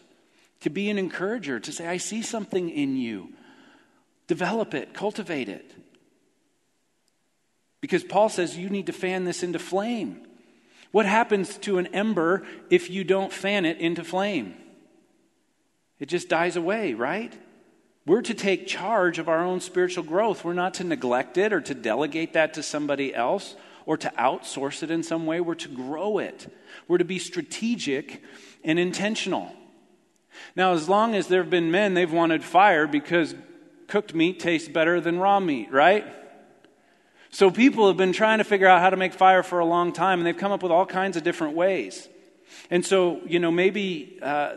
To 0.62 0.70
be 0.70 0.90
an 0.90 0.98
encourager, 0.98 1.60
to 1.60 1.72
say, 1.72 1.88
I 1.88 1.98
see 1.98 2.22
something 2.22 2.70
in 2.70 2.98
you. 2.98 3.30
Develop 4.30 4.76
it, 4.76 4.94
cultivate 4.94 5.50
it. 5.50 5.74
Because 7.82 8.04
Paul 8.04 8.30
says 8.30 8.56
you 8.56 8.70
need 8.70 8.86
to 8.86 8.94
fan 8.94 9.26
this 9.26 9.42
into 9.42 9.58
flame. 9.58 10.22
What 10.92 11.08
happens 11.08 11.58
to 11.60 11.80
an 11.80 11.88
ember 11.88 12.46
if 12.70 12.92
you 12.92 13.04
don't 13.04 13.34
fan 13.34 13.66
it 13.66 13.80
into 13.80 14.04
flame? 14.04 14.54
It 15.98 16.10
just 16.10 16.30
dies 16.30 16.56
away, 16.56 16.94
right? 16.94 17.34
We're 18.06 18.22
to 18.22 18.36
take 18.36 18.68
charge 18.68 19.18
of 19.18 19.30
our 19.30 19.44
own 19.44 19.62
spiritual 19.62 20.04
growth. 20.04 20.46
We're 20.46 20.54
not 20.54 20.76
to 20.76 20.84
neglect 20.84 21.40
it 21.40 21.52
or 21.52 21.62
to 21.62 21.74
delegate 21.74 22.34
that 22.34 22.54
to 22.54 22.62
somebody 22.62 23.16
else 23.16 23.56
or 23.88 23.98
to 23.98 24.14
outsource 24.16 24.84
it 24.84 24.92
in 24.92 25.02
some 25.02 25.26
way. 25.26 25.42
We're 25.42 25.56
to 25.56 25.70
grow 25.70 26.20
it. 26.20 26.56
We're 26.88 27.00
to 27.00 27.04
be 27.04 27.18
strategic 27.18 28.22
and 28.64 28.78
intentional. 28.78 29.52
Now, 30.56 30.74
as 30.74 30.88
long 30.88 31.16
as 31.16 31.26
there 31.26 31.42
have 31.42 31.50
been 31.50 31.72
men, 31.72 31.96
they've 31.96 32.12
wanted 32.12 32.44
fire 32.44 32.86
because 32.86 33.34
cooked 33.90 34.14
meat 34.14 34.40
tastes 34.40 34.70
better 34.70 35.02
than 35.02 35.20
raw 35.20 35.40
meat, 35.40 35.72
right? 35.72 36.06
So 37.32 37.52
people 37.52 37.88
have 37.88 37.98
been 37.98 38.14
trying 38.14 38.38
to 38.38 38.44
figure 38.44 38.68
out 38.68 38.82
how 38.82 38.90
to 38.90 38.98
make 38.98 39.14
fire 39.14 39.44
for 39.44 39.60
a 39.60 39.66
long 39.66 39.92
time, 39.94 40.20
and 40.20 40.26
they've 40.26 40.38
come 40.38 40.52
up 40.52 40.64
with 40.64 40.72
all 40.72 40.86
kinds 40.86 41.18
of 41.18 41.24
different 41.24 41.56
ways. 41.56 42.08
And 42.72 42.86
so, 42.86 43.22
you 43.26 43.40
know, 43.40 43.52
maybe 43.52 44.18
uh, 44.22 44.56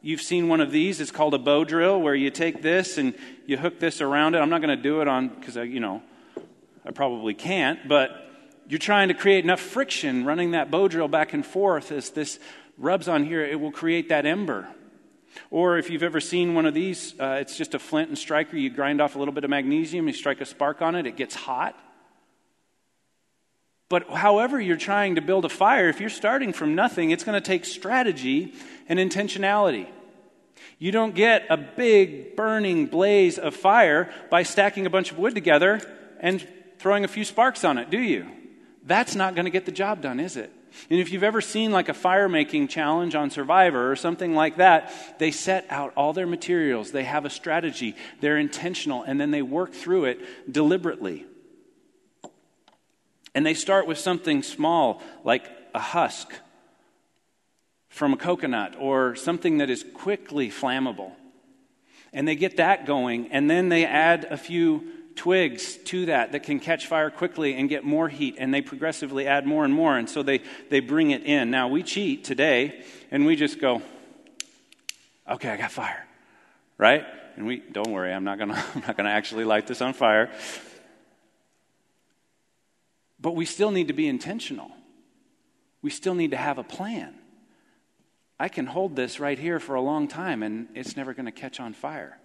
you've 0.00 0.22
seen 0.22 0.48
one 0.48 0.60
of 0.60 0.70
these. 0.70 1.00
It's 1.00 1.10
called 1.10 1.34
a 1.34 1.38
bow 1.38 1.64
drill, 1.64 2.00
where 2.00 2.14
you 2.14 2.30
take 2.30 2.62
this 2.62 2.96
and 2.96 3.14
you 3.46 3.56
hook 3.56 3.80
this 3.80 4.00
around 4.00 4.34
it. 4.34 4.38
I'm 4.38 4.50
not 4.50 4.62
going 4.62 4.76
to 4.76 4.82
do 4.82 5.00
it 5.00 5.08
on 5.08 5.28
because 5.28 5.56
I, 5.56 5.64
you 5.64 5.80
know 5.80 6.02
I 6.86 6.90
probably 6.92 7.34
can't, 7.34 7.88
but 7.88 8.10
you're 8.68 8.78
trying 8.78 9.08
to 9.08 9.14
create 9.14 9.44
enough 9.44 9.60
friction 9.60 10.24
running 10.24 10.52
that 10.52 10.70
bow 10.70 10.88
drill 10.88 11.08
back 11.08 11.32
and 11.32 11.44
forth 11.44 11.90
as 11.92 12.10
this 12.10 12.38
rubs 12.78 13.08
on 13.08 13.24
here. 13.24 13.42
It 13.42 13.60
will 13.60 13.72
create 13.72 14.08
that 14.10 14.26
ember. 14.26 14.68
Or 15.50 15.78
if 15.78 15.90
you've 15.90 16.02
ever 16.02 16.20
seen 16.20 16.54
one 16.54 16.66
of 16.66 16.74
these, 16.74 17.18
uh, 17.18 17.38
it's 17.40 17.56
just 17.56 17.74
a 17.74 17.78
flint 17.78 18.08
and 18.08 18.18
striker. 18.18 18.56
You 18.56 18.70
grind 18.70 19.00
off 19.00 19.16
a 19.16 19.18
little 19.18 19.34
bit 19.34 19.44
of 19.44 19.50
magnesium, 19.50 20.06
you 20.06 20.14
strike 20.14 20.40
a 20.40 20.44
spark 20.46 20.82
on 20.82 20.94
it, 20.94 21.06
it 21.06 21.16
gets 21.16 21.34
hot. 21.34 21.78
But 23.88 24.08
however 24.08 24.60
you're 24.60 24.76
trying 24.76 25.16
to 25.16 25.20
build 25.20 25.44
a 25.44 25.48
fire, 25.48 25.88
if 25.88 26.00
you're 26.00 26.10
starting 26.10 26.52
from 26.52 26.74
nothing, 26.74 27.10
it's 27.10 27.24
going 27.24 27.40
to 27.40 27.46
take 27.46 27.64
strategy 27.64 28.54
and 28.88 28.98
intentionality. 28.98 29.88
You 30.78 30.90
don't 30.90 31.14
get 31.14 31.46
a 31.50 31.56
big 31.56 32.36
burning 32.36 32.86
blaze 32.86 33.38
of 33.38 33.54
fire 33.54 34.12
by 34.30 34.42
stacking 34.42 34.86
a 34.86 34.90
bunch 34.90 35.12
of 35.12 35.18
wood 35.18 35.34
together 35.34 35.80
and 36.20 36.46
throwing 36.78 37.04
a 37.04 37.08
few 37.08 37.24
sparks 37.24 37.64
on 37.64 37.78
it, 37.78 37.90
do 37.90 37.98
you? 37.98 38.26
That's 38.84 39.14
not 39.14 39.34
going 39.34 39.44
to 39.44 39.50
get 39.50 39.66
the 39.66 39.72
job 39.72 40.02
done, 40.02 40.20
is 40.20 40.36
it? 40.36 40.52
And 40.90 41.00
if 41.00 41.10
you've 41.10 41.22
ever 41.22 41.40
seen 41.40 41.70
like 41.70 41.88
a 41.88 41.94
fire 41.94 42.28
making 42.28 42.68
challenge 42.68 43.14
on 43.14 43.30
Survivor 43.30 43.90
or 43.90 43.96
something 43.96 44.34
like 44.34 44.56
that, 44.56 44.92
they 45.18 45.30
set 45.30 45.66
out 45.70 45.92
all 45.96 46.12
their 46.12 46.26
materials, 46.26 46.92
they 46.92 47.04
have 47.04 47.24
a 47.24 47.30
strategy, 47.30 47.96
they're 48.20 48.38
intentional, 48.38 49.02
and 49.02 49.20
then 49.20 49.30
they 49.30 49.42
work 49.42 49.72
through 49.72 50.04
it 50.04 50.20
deliberately. 50.50 51.26
And 53.34 53.44
they 53.44 53.54
start 53.54 53.86
with 53.86 53.98
something 53.98 54.42
small 54.42 55.02
like 55.24 55.50
a 55.74 55.80
husk 55.80 56.32
from 57.88 58.12
a 58.12 58.16
coconut 58.16 58.76
or 58.78 59.14
something 59.16 59.58
that 59.58 59.70
is 59.70 59.84
quickly 59.94 60.50
flammable. 60.50 61.12
And 62.12 62.28
they 62.28 62.36
get 62.36 62.58
that 62.58 62.86
going, 62.86 63.32
and 63.32 63.50
then 63.50 63.68
they 63.68 63.84
add 63.84 64.24
a 64.30 64.36
few 64.36 64.84
twigs 65.16 65.76
to 65.76 66.06
that 66.06 66.32
that 66.32 66.42
can 66.42 66.60
catch 66.60 66.86
fire 66.86 67.10
quickly 67.10 67.54
and 67.54 67.68
get 67.68 67.84
more 67.84 68.08
heat, 68.08 68.36
and 68.38 68.52
they 68.52 68.62
progressively 68.62 69.26
add 69.26 69.46
more 69.46 69.64
and 69.64 69.72
more, 69.72 69.96
and 69.96 70.08
so 70.08 70.22
they, 70.22 70.40
they 70.70 70.80
bring 70.80 71.10
it 71.10 71.24
in. 71.24 71.50
Now, 71.50 71.68
we 71.68 71.82
cheat 71.82 72.24
today, 72.24 72.84
and 73.10 73.24
we 73.26 73.36
just 73.36 73.60
go, 73.60 73.82
okay, 75.28 75.50
I 75.50 75.56
got 75.56 75.72
fire, 75.72 76.06
right? 76.78 77.04
And 77.36 77.46
we, 77.46 77.58
don't 77.58 77.90
worry, 77.90 78.12
I'm 78.12 78.24
not 78.24 78.38
gonna, 78.38 78.62
I'm 78.74 78.82
not 78.82 78.96
gonna 78.96 79.10
actually 79.10 79.44
light 79.44 79.66
this 79.66 79.80
on 79.80 79.92
fire. 79.92 80.30
But 83.20 83.34
we 83.34 83.44
still 83.46 83.70
need 83.70 83.88
to 83.88 83.94
be 83.94 84.06
intentional. 84.06 84.70
We 85.80 85.90
still 85.90 86.14
need 86.14 86.32
to 86.32 86.36
have 86.36 86.58
a 86.58 86.64
plan. 86.64 87.14
I 88.38 88.48
can 88.48 88.66
hold 88.66 88.96
this 88.96 89.20
right 89.20 89.38
here 89.38 89.60
for 89.60 89.74
a 89.74 89.80
long 89.80 90.08
time, 90.08 90.42
and 90.42 90.68
it's 90.74 90.96
never 90.96 91.14
gonna 91.14 91.32
catch 91.32 91.60
on 91.60 91.72
fire. 91.72 92.18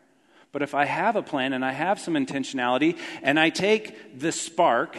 But 0.52 0.62
if 0.62 0.74
I 0.74 0.86
have 0.86 1.16
a 1.16 1.22
plan 1.22 1.54
and 1.54 1.64
I 1.64 1.72
have 1.72 2.00
some 2.00 2.16
intentionality 2.16 2.98
and 3.22 3.40
I 3.40 3.50
take 3.50 4.20
the 4.20 4.32
spark 4.32 4.98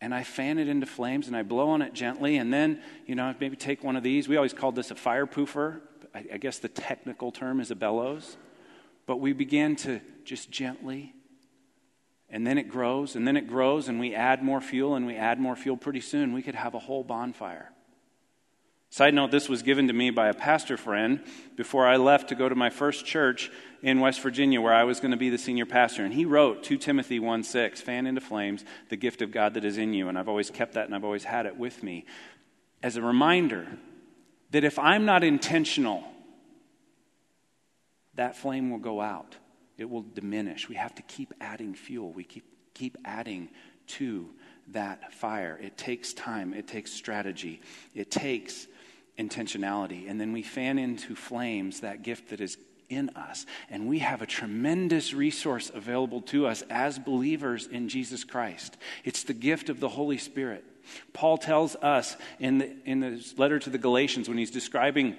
and 0.00 0.14
I 0.14 0.22
fan 0.22 0.58
it 0.58 0.68
into 0.68 0.86
flames 0.86 1.26
and 1.26 1.36
I 1.36 1.42
blow 1.42 1.70
on 1.70 1.82
it 1.82 1.94
gently 1.94 2.36
and 2.36 2.52
then, 2.52 2.80
you 3.06 3.14
know, 3.14 3.34
maybe 3.40 3.56
take 3.56 3.82
one 3.82 3.96
of 3.96 4.02
these. 4.02 4.28
We 4.28 4.36
always 4.36 4.52
called 4.52 4.76
this 4.76 4.90
a 4.90 4.94
fire 4.94 5.26
poofer. 5.26 5.80
I, 6.14 6.24
I 6.34 6.36
guess 6.36 6.58
the 6.58 6.68
technical 6.68 7.32
term 7.32 7.60
is 7.60 7.70
a 7.70 7.74
bellows. 7.74 8.36
But 9.06 9.16
we 9.16 9.32
began 9.32 9.76
to 9.76 10.00
just 10.24 10.50
gently 10.50 11.14
and 12.28 12.46
then 12.46 12.58
it 12.58 12.68
grows 12.68 13.16
and 13.16 13.26
then 13.26 13.36
it 13.36 13.48
grows 13.48 13.88
and 13.88 13.98
we 13.98 14.14
add 14.14 14.42
more 14.42 14.60
fuel 14.60 14.94
and 14.94 15.06
we 15.06 15.16
add 15.16 15.40
more 15.40 15.56
fuel. 15.56 15.76
Pretty 15.76 16.00
soon 16.00 16.34
we 16.34 16.42
could 16.42 16.54
have 16.54 16.74
a 16.74 16.78
whole 16.78 17.02
bonfire. 17.02 17.70
Side 18.90 19.12
note, 19.12 19.30
this 19.30 19.50
was 19.50 19.62
given 19.62 19.86
to 19.88 19.92
me 19.92 20.10
by 20.10 20.28
a 20.28 20.34
pastor 20.34 20.78
friend 20.78 21.22
before 21.56 21.86
I 21.86 21.96
left 21.96 22.30
to 22.30 22.34
go 22.34 22.48
to 22.48 22.54
my 22.54 22.70
first 22.70 23.04
church 23.04 23.50
in 23.82 24.00
West 24.00 24.20
Virginia 24.22 24.60
where 24.62 24.72
I 24.72 24.84
was 24.84 24.98
going 24.98 25.10
to 25.10 25.18
be 25.18 25.28
the 25.28 25.36
senior 25.36 25.66
pastor. 25.66 26.04
And 26.04 26.14
he 26.14 26.24
wrote 26.24 26.62
2 26.62 26.78
Timothy 26.78 27.18
1 27.18 27.42
6, 27.42 27.80
fan 27.82 28.06
into 28.06 28.22
flames 28.22 28.64
the 28.88 28.96
gift 28.96 29.20
of 29.20 29.30
God 29.30 29.54
that 29.54 29.64
is 29.64 29.76
in 29.76 29.92
you. 29.92 30.08
And 30.08 30.18
I've 30.18 30.28
always 30.28 30.50
kept 30.50 30.74
that 30.74 30.86
and 30.86 30.94
I've 30.94 31.04
always 31.04 31.24
had 31.24 31.44
it 31.44 31.58
with 31.58 31.82
me 31.82 32.06
as 32.82 32.96
a 32.96 33.02
reminder 33.02 33.66
that 34.52 34.64
if 34.64 34.78
I'm 34.78 35.04
not 35.04 35.22
intentional, 35.22 36.04
that 38.14 38.36
flame 38.36 38.70
will 38.70 38.78
go 38.78 39.02
out. 39.02 39.36
It 39.76 39.90
will 39.90 40.02
diminish. 40.02 40.68
We 40.68 40.76
have 40.76 40.94
to 40.94 41.02
keep 41.02 41.34
adding 41.40 41.74
fuel. 41.74 42.10
We 42.10 42.24
keep, 42.24 42.44
keep 42.72 42.96
adding 43.04 43.50
to 43.88 44.30
that 44.68 45.12
fire. 45.12 45.58
It 45.62 45.76
takes 45.76 46.12
time, 46.12 46.52
it 46.52 46.66
takes 46.66 46.92
strategy, 46.92 47.60
it 47.94 48.10
takes 48.10 48.66
intentionality. 49.18 50.08
And 50.08 50.20
then 50.20 50.32
we 50.32 50.42
fan 50.42 50.78
into 50.78 51.14
flames 51.14 51.80
that 51.80 52.02
gift 52.02 52.30
that 52.30 52.40
is 52.40 52.56
in 52.88 53.10
us. 53.10 53.44
And 53.68 53.86
we 53.86 53.98
have 53.98 54.22
a 54.22 54.26
tremendous 54.26 55.12
resource 55.12 55.70
available 55.74 56.22
to 56.22 56.46
us 56.46 56.62
as 56.70 56.98
believers 56.98 57.66
in 57.66 57.88
Jesus 57.88 58.24
Christ. 58.24 58.76
It's 59.04 59.24
the 59.24 59.34
gift 59.34 59.68
of 59.68 59.80
the 59.80 59.88
Holy 59.88 60.18
Spirit. 60.18 60.64
Paul 61.12 61.36
tells 61.36 61.76
us 61.76 62.16
in 62.38 62.58
the, 62.58 62.76
in 62.86 63.00
the 63.00 63.24
letter 63.36 63.58
to 63.58 63.70
the 63.70 63.78
Galatians 63.78 64.28
when 64.28 64.38
he's 64.38 64.50
describing 64.50 65.16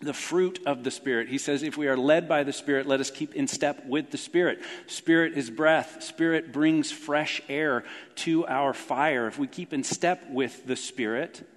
the 0.00 0.12
fruit 0.12 0.60
of 0.66 0.84
the 0.84 0.90
Spirit. 0.90 1.28
He 1.28 1.38
says, 1.38 1.62
if 1.62 1.76
we 1.76 1.86
are 1.86 1.96
led 1.96 2.28
by 2.28 2.42
the 2.42 2.52
Spirit, 2.52 2.86
let 2.86 3.00
us 3.00 3.10
keep 3.10 3.34
in 3.34 3.46
step 3.46 3.86
with 3.86 4.10
the 4.10 4.18
Spirit. 4.18 4.58
Spirit 4.86 5.34
is 5.38 5.48
breath, 5.48 6.02
Spirit 6.02 6.52
brings 6.52 6.90
fresh 6.90 7.40
air 7.48 7.84
to 8.16 8.46
our 8.46 8.74
fire. 8.74 9.28
If 9.28 9.38
we 9.38 9.46
keep 9.46 9.72
in 9.72 9.84
step 9.84 10.28
with 10.28 10.66
the 10.66 10.76
Spirit, 10.76 11.48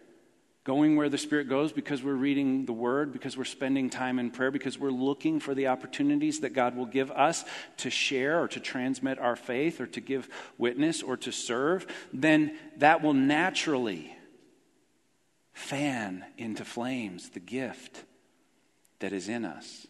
going 0.65 0.95
where 0.95 1.10
the 1.10 1.17
Spirit 1.17 1.47
goes 1.47 1.71
because 1.71 2.04
we're 2.04 2.13
reading 2.13 2.65
the 2.65 2.73
Word, 2.73 3.13
because 3.13 3.38
we're 3.38 3.45
spending 3.45 3.89
time 3.89 4.17
in 4.19 4.32
prayer, 4.32 4.49
because 4.49 4.78
we're 4.78 4.89
looking 4.89 5.39
for 5.39 5.54
the 5.54 5.67
opportunities 5.67 6.41
that 6.41 6.54
God 6.54 6.75
will 6.75 6.88
give 6.88 7.12
us 7.12 7.45
to 7.78 7.91
share 7.91 8.41
or 8.41 8.47
to 8.49 8.60
transmit 8.60 9.19
our 9.19 9.36
faith 9.36 9.80
or 9.80 9.86
to 9.88 10.01
give 10.01 10.28
witness 10.58 11.04
or 11.04 11.17
to 11.17 11.32
serve, 11.32 11.86
then 12.12 12.58
that 12.78 13.04
will 13.04 13.13
naturally 13.13 14.12
fan 15.54 16.25
into 16.38 16.65
flames 16.65 17.30
the 17.30 17.39
gift 17.39 18.04
that 18.99 19.13
is 19.13 19.30
in 19.30 19.45
us. 19.45 19.86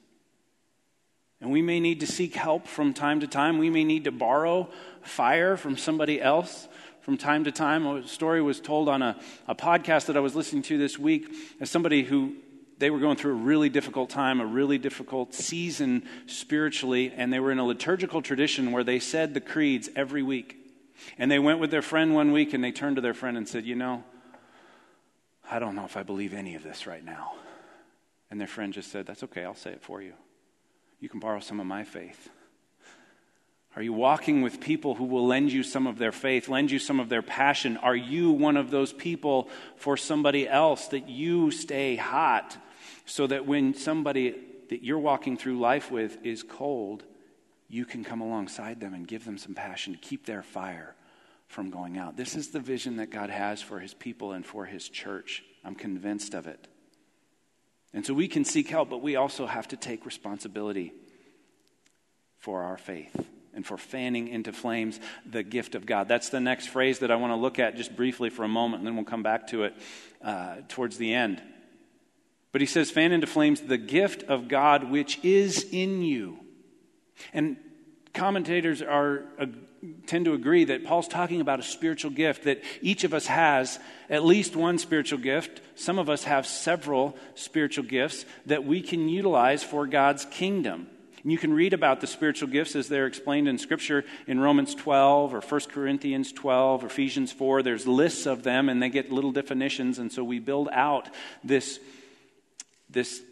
And 1.39 1.51
we 1.51 1.61
may 1.61 1.79
need 1.79 2.01
to 2.01 2.07
seek 2.07 2.35
help 2.35 2.67
from 2.67 2.93
time 2.93 3.21
to 3.21 3.27
time. 3.27 3.59
We 3.59 3.69
may 3.69 3.83
need 3.83 4.05
to 4.05 4.11
borrow 4.11 4.69
fire 5.01 5.55
from 5.55 5.77
somebody 5.77 6.21
else 6.21 6.67
from 7.05 7.17
time 7.17 7.43
to 7.43 7.51
time. 7.51 7.85
A 7.85 8.07
story 8.07 8.41
was 8.41 8.59
told 8.59 8.89
on 8.89 9.03
a, 9.03 9.15
a 9.47 9.53
podcast 9.53 10.07
that 10.07 10.17
I 10.17 10.21
was 10.21 10.33
listening 10.33 10.63
to 10.63 10.77
this 10.79 10.97
week 10.97 11.31
as 11.61 11.69
somebody 11.69 12.01
who 12.01 12.33
they 12.79 12.89
were 12.89 12.97
going 12.97 13.15
through 13.15 13.33
a 13.33 13.35
really 13.35 13.69
difficult 13.69 14.09
time, 14.09 14.41
a 14.41 14.45
really 14.45 14.79
difficult 14.79 15.35
season 15.35 16.03
spiritually, 16.25 17.13
and 17.15 17.31
they 17.31 17.39
were 17.39 17.51
in 17.51 17.59
a 17.59 17.63
liturgical 17.63 18.23
tradition 18.23 18.71
where 18.71 18.83
they 18.83 18.97
said 18.97 19.35
the 19.35 19.39
creeds 19.39 19.87
every 19.95 20.23
week. 20.23 20.57
And 21.19 21.29
they 21.29 21.37
went 21.37 21.59
with 21.59 21.69
their 21.69 21.83
friend 21.83 22.15
one 22.15 22.31
week 22.31 22.55
and 22.55 22.63
they 22.63 22.71
turned 22.71 22.95
to 22.95 23.03
their 23.03 23.13
friend 23.13 23.37
and 23.37 23.47
said, 23.47 23.65
You 23.65 23.75
know, 23.75 24.03
I 25.49 25.59
don't 25.59 25.75
know 25.75 25.85
if 25.85 25.97
I 25.97 26.01
believe 26.01 26.33
any 26.33 26.55
of 26.55 26.63
this 26.63 26.87
right 26.87 27.05
now. 27.05 27.33
And 28.31 28.39
their 28.39 28.47
friend 28.47 28.73
just 28.73 28.91
said, 28.91 29.05
That's 29.05 29.21
okay, 29.25 29.43
I'll 29.43 29.53
say 29.53 29.69
it 29.73 29.83
for 29.83 30.01
you. 30.01 30.13
You 30.99 31.07
can 31.07 31.19
borrow 31.19 31.39
some 31.39 31.59
of 31.59 31.67
my 31.67 31.83
faith. 31.83 32.29
Are 33.75 33.81
you 33.81 33.91
walking 33.91 34.41
with 34.41 34.61
people 34.61 34.95
who 34.95 35.03
will 35.03 35.27
lend 35.27 35.51
you 35.51 35.61
some 35.61 35.85
of 35.85 35.97
their 35.97 36.13
faith, 36.13 36.47
lend 36.47 36.71
you 36.71 36.79
some 36.79 37.01
of 37.01 37.09
their 37.09 37.21
passion? 37.21 37.75
Are 37.77 37.95
you 37.95 38.31
one 38.31 38.55
of 38.55 38.71
those 38.71 38.93
people 38.93 39.49
for 39.75 39.97
somebody 39.97 40.47
else 40.47 40.87
that 40.89 41.09
you 41.09 41.51
stay 41.51 41.97
hot 41.97 42.55
so 43.05 43.27
that 43.27 43.45
when 43.45 43.73
somebody 43.73 44.33
that 44.69 44.83
you're 44.83 44.99
walking 44.99 45.35
through 45.35 45.59
life 45.59 45.91
with 45.91 46.25
is 46.25 46.41
cold, 46.41 47.03
you 47.67 47.83
can 47.83 48.05
come 48.05 48.21
alongside 48.21 48.79
them 48.79 48.93
and 48.93 49.05
give 49.05 49.25
them 49.25 49.37
some 49.37 49.53
passion 49.53 49.91
to 49.91 49.99
keep 49.99 50.25
their 50.25 50.41
fire 50.41 50.95
from 51.49 51.69
going 51.69 51.97
out? 51.97 52.15
This 52.15 52.35
is 52.35 52.49
the 52.49 52.61
vision 52.61 52.97
that 52.97 53.09
God 53.09 53.29
has 53.29 53.61
for 53.61 53.79
his 53.79 53.93
people 53.93 54.31
and 54.31 54.45
for 54.45 54.65
his 54.65 54.87
church. 54.87 55.43
I'm 55.65 55.75
convinced 55.75 56.33
of 56.33 56.47
it. 56.47 56.69
And 57.93 58.05
so 58.05 58.13
we 58.13 58.29
can 58.29 58.45
seek 58.45 58.69
help, 58.69 58.89
but 58.89 59.01
we 59.01 59.17
also 59.17 59.45
have 59.45 59.67
to 59.69 59.77
take 59.77 60.05
responsibility 60.05 60.93
for 62.37 62.63
our 62.63 62.77
faith 62.77 63.25
and 63.55 63.65
for 63.65 63.77
fanning 63.77 64.27
into 64.27 64.51
flames 64.51 64.99
the 65.25 65.43
gift 65.43 65.75
of 65.75 65.85
God. 65.85 66.07
That's 66.07 66.29
the 66.29 66.39
next 66.39 66.67
phrase 66.67 66.99
that 66.99 67.11
I 67.11 67.15
want 67.15 67.31
to 67.31 67.37
look 67.37 67.59
at 67.59 67.77
just 67.77 67.95
briefly 67.95 68.29
for 68.29 68.43
a 68.43 68.47
moment, 68.47 68.81
and 68.81 68.87
then 68.87 68.95
we'll 68.95 69.05
come 69.05 69.23
back 69.23 69.47
to 69.47 69.63
it 69.63 69.73
uh, 70.21 70.57
towards 70.67 70.97
the 70.97 71.13
end. 71.13 71.41
But 72.51 72.61
he 72.61 72.67
says, 72.67 72.89
fan 72.91 73.11
into 73.11 73.27
flames 73.27 73.61
the 73.61 73.77
gift 73.77 74.23
of 74.23 74.47
God 74.47 74.89
which 74.89 75.19
is 75.23 75.67
in 75.71 76.01
you. 76.01 76.39
And 77.33 77.57
commentators 78.13 78.81
are 78.81 79.25
uh, 79.37 79.47
tend 80.07 80.25
to 80.25 80.33
agree 80.33 80.63
that 80.65 80.83
Paul's 80.85 81.07
talking 81.07 81.41
about 81.41 81.59
a 81.59 81.63
spiritual 81.63 82.11
gift 82.11 82.43
that 82.45 82.63
each 82.81 83.03
of 83.03 83.13
us 83.13 83.27
has 83.27 83.79
at 84.09 84.23
least 84.23 84.55
one 84.55 84.77
spiritual 84.77 85.19
gift. 85.19 85.61
Some 85.75 85.99
of 85.99 86.09
us 86.09 86.23
have 86.23 86.47
several 86.47 87.17
spiritual 87.35 87.83
gifts 87.83 88.25
that 88.45 88.63
we 88.65 88.81
can 88.81 89.09
utilize 89.09 89.63
for 89.63 89.85
God's 89.85 90.25
kingdom. 90.25 90.87
And 91.25 91.31
you 91.31 91.39
can 91.39 91.55
read 91.55 91.73
about 91.73 92.01
the 92.01 92.07
spiritual 92.07 92.49
gifts 92.49 92.75
as 92.75 92.87
they're 92.87 93.07
explained 93.07 93.47
in 93.47 93.57
Scripture 93.57 94.05
in 94.27 94.39
Romans 94.39 94.75
12 94.75 95.33
or 95.33 95.41
1 95.41 95.61
Corinthians 95.71 96.31
12 96.31 96.83
or 96.83 96.85
Ephesians 96.85 97.31
4. 97.31 97.63
There's 97.63 97.87
lists 97.87 98.27
of 98.27 98.43
them 98.43 98.69
and 98.69 98.79
they 98.79 98.89
get 98.89 99.11
little 99.11 99.31
definitions. 99.31 99.97
And 99.97 100.11
so 100.11 100.23
we 100.23 100.37
build 100.37 100.69
out 100.71 101.09
this, 101.43 101.79
this 102.91 103.23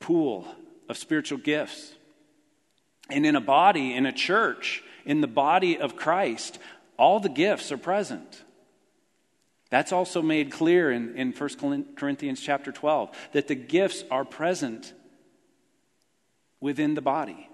pool 0.00 0.48
of 0.88 0.96
spiritual 0.96 1.38
gifts. 1.38 1.92
And 3.08 3.24
in 3.24 3.36
a 3.36 3.40
body, 3.40 3.94
in 3.94 4.04
a 4.04 4.12
church, 4.12 4.82
in 5.04 5.20
the 5.20 5.28
body 5.28 5.78
of 5.78 5.94
Christ, 5.94 6.58
all 6.98 7.20
the 7.20 7.28
gifts 7.28 7.70
are 7.70 7.78
present. 7.78 8.42
That's 9.70 9.92
also 9.92 10.22
made 10.22 10.50
clear 10.50 10.90
in, 10.90 11.14
in 11.14 11.30
1 11.30 11.94
Corinthians 11.94 12.40
chapter 12.40 12.72
12, 12.72 13.16
that 13.30 13.46
the 13.46 13.54
gifts 13.54 14.02
are 14.10 14.24
present 14.24 14.92
within 16.60 16.94
the 16.94 17.02
body. 17.02 17.48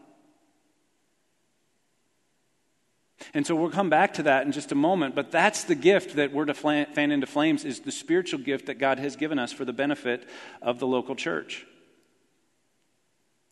And 3.34 3.46
so 3.46 3.54
we'll 3.54 3.70
come 3.70 3.90
back 3.90 4.14
to 4.14 4.24
that 4.24 4.46
in 4.46 4.52
just 4.52 4.72
a 4.72 4.76
moment, 4.76 5.14
but 5.14 5.30
that's 5.30 5.64
the 5.64 5.74
gift 5.74 6.16
that 6.16 6.32
we're 6.32 6.44
to 6.44 6.54
fan 6.54 7.10
into 7.10 7.26
flames 7.26 7.64
is 7.64 7.80
the 7.80 7.92
spiritual 7.92 8.40
gift 8.40 8.66
that 8.66 8.78
God 8.78 8.98
has 8.98 9.16
given 9.16 9.38
us 9.38 9.52
for 9.52 9.64
the 9.64 9.72
benefit 9.72 10.28
of 10.60 10.78
the 10.78 10.86
local 10.86 11.14
church. 11.14 11.66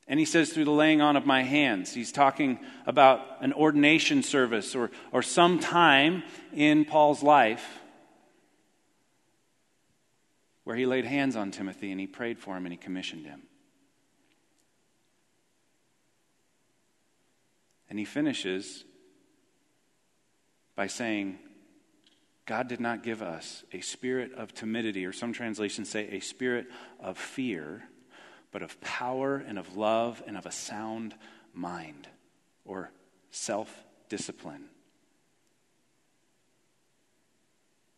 And 0.06 0.18
he 0.18 0.26
says, 0.26 0.52
through 0.52 0.64
the 0.64 0.72
laying 0.72 1.00
on 1.00 1.16
of 1.16 1.24
my 1.24 1.44
hands. 1.44 1.94
He's 1.94 2.10
talking 2.10 2.58
about 2.84 3.20
an 3.42 3.52
ordination 3.52 4.24
service 4.24 4.74
or, 4.74 4.90
or 5.12 5.22
some 5.22 5.60
time 5.60 6.24
in 6.52 6.84
Paul's 6.84 7.22
life 7.22 7.78
where 10.64 10.74
he 10.74 10.84
laid 10.84 11.04
hands 11.04 11.36
on 11.36 11.52
Timothy 11.52 11.92
and 11.92 12.00
he 12.00 12.08
prayed 12.08 12.40
for 12.40 12.56
him 12.56 12.66
and 12.66 12.72
he 12.72 12.76
commissioned 12.76 13.24
him. 13.24 13.42
And 17.90 17.98
he 17.98 18.04
finishes 18.04 18.84
by 20.76 20.86
saying, 20.86 21.38
God 22.46 22.68
did 22.68 22.80
not 22.80 23.02
give 23.02 23.20
us 23.20 23.64
a 23.72 23.80
spirit 23.80 24.32
of 24.32 24.54
timidity, 24.54 25.04
or 25.04 25.12
some 25.12 25.32
translations 25.32 25.88
say 25.88 26.08
a 26.08 26.20
spirit 26.20 26.66
of 26.98 27.18
fear 27.18 27.84
but 28.52 28.62
of 28.62 28.80
power 28.80 29.36
and 29.36 29.58
of 29.58 29.76
love 29.76 30.22
and 30.26 30.36
of 30.36 30.46
a 30.46 30.50
sound 30.50 31.14
mind 31.54 32.08
or 32.64 32.90
self 33.30 33.84
discipline. 34.08 34.64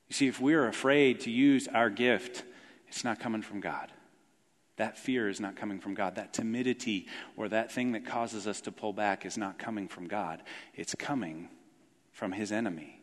You 0.08 0.14
see, 0.14 0.28
if 0.28 0.40
we're 0.40 0.68
afraid 0.68 1.20
to 1.20 1.30
use 1.30 1.68
our 1.68 1.88
gift, 1.88 2.44
it's 2.88 3.04
not 3.04 3.18
coming 3.18 3.40
from 3.40 3.60
God. 3.60 3.90
That 4.76 4.96
fear 4.96 5.28
is 5.28 5.40
not 5.40 5.56
coming 5.56 5.80
from 5.80 5.94
God. 5.94 6.16
That 6.16 6.32
timidity 6.32 7.06
or 7.36 7.48
that 7.48 7.70
thing 7.70 7.92
that 7.92 8.06
causes 8.06 8.46
us 8.46 8.62
to 8.62 8.72
pull 8.72 8.92
back 8.92 9.26
is 9.26 9.36
not 9.36 9.58
coming 9.58 9.88
from 9.88 10.08
God. 10.08 10.42
It's 10.74 10.94
coming 10.94 11.48
from 12.12 12.32
his 12.32 12.52
enemy. 12.52 13.00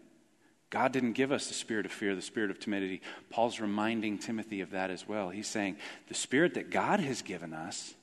God 0.69 0.91
didn't 0.91 1.13
give 1.13 1.31
us 1.31 1.47
the 1.47 1.53
spirit 1.53 1.85
of 1.85 1.91
fear, 1.91 2.15
the 2.15 2.21
spirit 2.21 2.51
of 2.51 2.59
timidity. 2.59 3.01
Paul's 3.29 3.59
reminding 3.59 4.19
Timothy 4.19 4.61
of 4.61 4.71
that 4.71 4.91
as 4.91 5.07
well. 5.07 5.29
He's 5.29 5.47
saying 5.47 5.77
the 6.07 6.13
spirit 6.13 6.55
that 6.55 6.69
God 6.69 6.99
has 6.99 7.21
given 7.21 7.53
us 7.53 7.93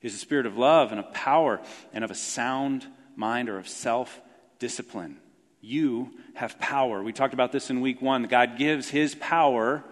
is 0.00 0.14
a 0.14 0.18
spirit 0.18 0.46
of 0.46 0.56
love 0.56 0.90
and 0.90 1.00
of 1.00 1.12
power 1.12 1.60
and 1.92 2.04
of 2.04 2.10
a 2.10 2.14
sound 2.14 2.86
mind 3.16 3.48
or 3.48 3.58
of 3.58 3.68
self 3.68 4.20
discipline. 4.58 5.18
You 5.60 6.10
have 6.34 6.58
power. 6.58 7.02
We 7.02 7.12
talked 7.12 7.34
about 7.34 7.52
this 7.52 7.68
in 7.68 7.80
week 7.80 8.00
one. 8.00 8.24
God 8.24 8.56
gives 8.56 8.88
his 8.88 9.14
power 9.14 9.84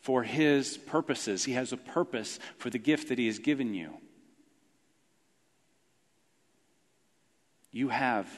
for 0.00 0.22
his 0.22 0.76
purposes. 0.76 1.44
He 1.44 1.52
has 1.52 1.72
a 1.72 1.76
purpose 1.76 2.38
for 2.58 2.70
the 2.70 2.78
gift 2.78 3.08
that 3.08 3.18
he 3.18 3.26
has 3.26 3.38
given 3.38 3.74
you. 3.74 3.94
You 7.72 7.88
have 7.88 8.28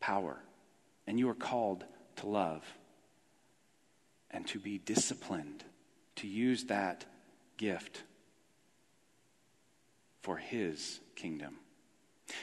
power. 0.00 0.36
And 1.06 1.18
you 1.18 1.28
are 1.28 1.34
called 1.34 1.84
to 2.16 2.26
love 2.26 2.62
and 4.30 4.46
to 4.48 4.58
be 4.58 4.78
disciplined, 4.78 5.64
to 6.16 6.26
use 6.26 6.64
that 6.64 7.04
gift 7.56 8.02
for 10.22 10.36
His 10.36 11.00
kingdom. 11.14 11.56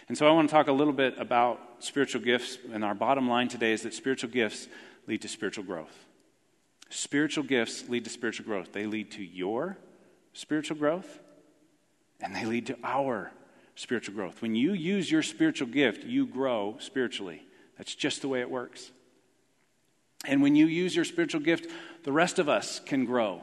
And 0.07 0.17
so 0.17 0.27
I 0.27 0.31
want 0.31 0.47
to 0.47 0.53
talk 0.53 0.67
a 0.67 0.71
little 0.71 0.93
bit 0.93 1.15
about 1.17 1.59
spiritual 1.79 2.21
gifts. 2.21 2.57
And 2.71 2.85
our 2.85 2.95
bottom 2.95 3.27
line 3.27 3.47
today 3.47 3.73
is 3.73 3.81
that 3.81 3.93
spiritual 3.93 4.29
gifts 4.29 4.67
lead 5.07 5.21
to 5.23 5.27
spiritual 5.27 5.63
growth. 5.63 6.05
Spiritual 6.93 7.45
gifts 7.45 7.87
lead 7.87 8.03
to 8.03 8.09
spiritual 8.09 8.45
growth. 8.45 8.73
They 8.73 8.85
lead 8.85 9.11
to 9.11 9.23
your 9.23 9.77
spiritual 10.33 10.75
growth, 10.75 11.21
and 12.19 12.35
they 12.35 12.43
lead 12.43 12.67
to 12.67 12.77
our 12.83 13.31
spiritual 13.75 14.13
growth. 14.13 14.41
When 14.41 14.55
you 14.55 14.73
use 14.73 15.09
your 15.09 15.23
spiritual 15.23 15.69
gift, 15.69 16.03
you 16.03 16.25
grow 16.25 16.75
spiritually. 16.79 17.43
That's 17.77 17.95
just 17.95 18.21
the 18.21 18.27
way 18.27 18.41
it 18.41 18.51
works. 18.51 18.91
And 20.25 20.41
when 20.41 20.53
you 20.57 20.65
use 20.65 20.93
your 20.93 21.05
spiritual 21.05 21.39
gift, 21.39 21.71
the 22.03 22.11
rest 22.11 22.39
of 22.39 22.49
us 22.49 22.81
can 22.81 23.05
grow 23.05 23.41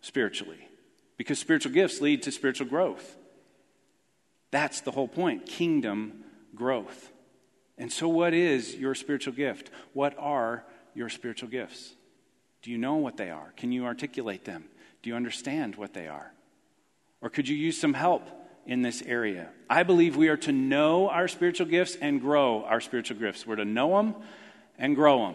spiritually 0.00 0.68
because 1.16 1.40
spiritual 1.40 1.72
gifts 1.72 2.00
lead 2.00 2.22
to 2.22 2.30
spiritual 2.30 2.68
growth. 2.68 3.16
That's 4.52 4.80
the 4.80 4.92
whole 4.92 5.08
point 5.08 5.44
kingdom 5.44 6.22
growth. 6.54 7.10
And 7.76 7.92
so, 7.92 8.06
what 8.06 8.32
is 8.32 8.76
your 8.76 8.94
spiritual 8.94 9.34
gift? 9.34 9.70
What 9.92 10.14
are 10.20 10.64
your 10.94 11.08
spiritual 11.08 11.48
gifts? 11.48 11.94
Do 12.64 12.70
you 12.70 12.78
know 12.78 12.94
what 12.94 13.18
they 13.18 13.28
are? 13.28 13.52
Can 13.58 13.72
you 13.72 13.84
articulate 13.84 14.46
them? 14.46 14.64
Do 15.02 15.10
you 15.10 15.16
understand 15.16 15.76
what 15.76 15.92
they 15.92 16.08
are? 16.08 16.32
Or 17.20 17.28
could 17.28 17.46
you 17.46 17.54
use 17.54 17.78
some 17.78 17.92
help 17.92 18.26
in 18.64 18.80
this 18.80 19.02
area? 19.02 19.50
I 19.68 19.82
believe 19.82 20.16
we 20.16 20.28
are 20.28 20.38
to 20.38 20.50
know 20.50 21.10
our 21.10 21.28
spiritual 21.28 21.66
gifts 21.66 21.94
and 22.00 22.22
grow 22.22 22.64
our 22.64 22.80
spiritual 22.80 23.18
gifts. 23.18 23.46
We're 23.46 23.56
to 23.56 23.66
know 23.66 23.94
them 23.98 24.14
and 24.78 24.96
grow 24.96 25.26
them. 25.26 25.34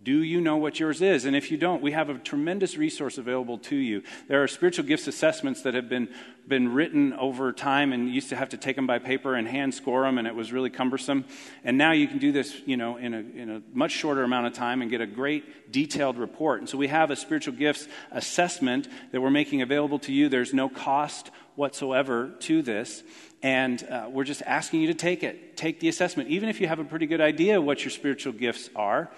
Do 0.00 0.22
you 0.22 0.40
know 0.40 0.56
what 0.58 0.78
yours 0.78 1.02
is? 1.02 1.24
And 1.24 1.34
if 1.34 1.50
you 1.50 1.56
don't, 1.56 1.82
we 1.82 1.90
have 1.90 2.08
a 2.08 2.14
tremendous 2.18 2.76
resource 2.76 3.18
available 3.18 3.58
to 3.58 3.74
you. 3.74 4.04
There 4.28 4.40
are 4.40 4.46
spiritual 4.46 4.84
gifts 4.84 5.08
assessments 5.08 5.62
that 5.62 5.74
have 5.74 5.88
been, 5.88 6.08
been 6.46 6.72
written 6.72 7.12
over 7.14 7.52
time, 7.52 7.92
and 7.92 8.08
used 8.08 8.28
to 8.28 8.36
have 8.36 8.50
to 8.50 8.56
take 8.56 8.76
them 8.76 8.86
by 8.86 9.00
paper 9.00 9.34
and 9.34 9.48
hand 9.48 9.74
score 9.74 10.02
them, 10.02 10.16
and 10.16 10.28
it 10.28 10.36
was 10.36 10.52
really 10.52 10.70
cumbersome. 10.70 11.24
And 11.64 11.76
now 11.76 11.90
you 11.90 12.06
can 12.06 12.18
do 12.18 12.30
this, 12.30 12.54
you 12.64 12.76
know, 12.76 12.96
in 12.96 13.12
a, 13.12 13.18
in 13.18 13.50
a 13.50 13.62
much 13.76 13.90
shorter 13.90 14.22
amount 14.22 14.46
of 14.46 14.52
time 14.52 14.82
and 14.82 14.90
get 14.90 15.00
a 15.00 15.06
great 15.06 15.72
detailed 15.72 16.16
report. 16.16 16.60
And 16.60 16.68
so 16.68 16.78
we 16.78 16.86
have 16.86 17.10
a 17.10 17.16
spiritual 17.16 17.54
gifts 17.54 17.88
assessment 18.12 18.86
that 19.10 19.20
we're 19.20 19.30
making 19.30 19.62
available 19.62 19.98
to 20.00 20.12
you. 20.12 20.28
There's 20.28 20.54
no 20.54 20.68
cost 20.68 21.32
whatsoever 21.56 22.30
to 22.40 22.62
this. 22.62 23.02
And 23.42 23.82
uh, 23.82 24.08
we're 24.10 24.24
just 24.24 24.42
asking 24.42 24.80
you 24.80 24.86
to 24.88 24.94
take 24.94 25.24
it. 25.24 25.56
Take 25.56 25.80
the 25.80 25.88
assessment. 25.88 26.28
Even 26.28 26.48
if 26.48 26.60
you 26.60 26.68
have 26.68 26.78
a 26.78 26.84
pretty 26.84 27.06
good 27.06 27.20
idea 27.20 27.60
what 27.60 27.82
your 27.82 27.90
spiritual 27.90 28.32
gifts 28.32 28.70
are, 28.76 29.10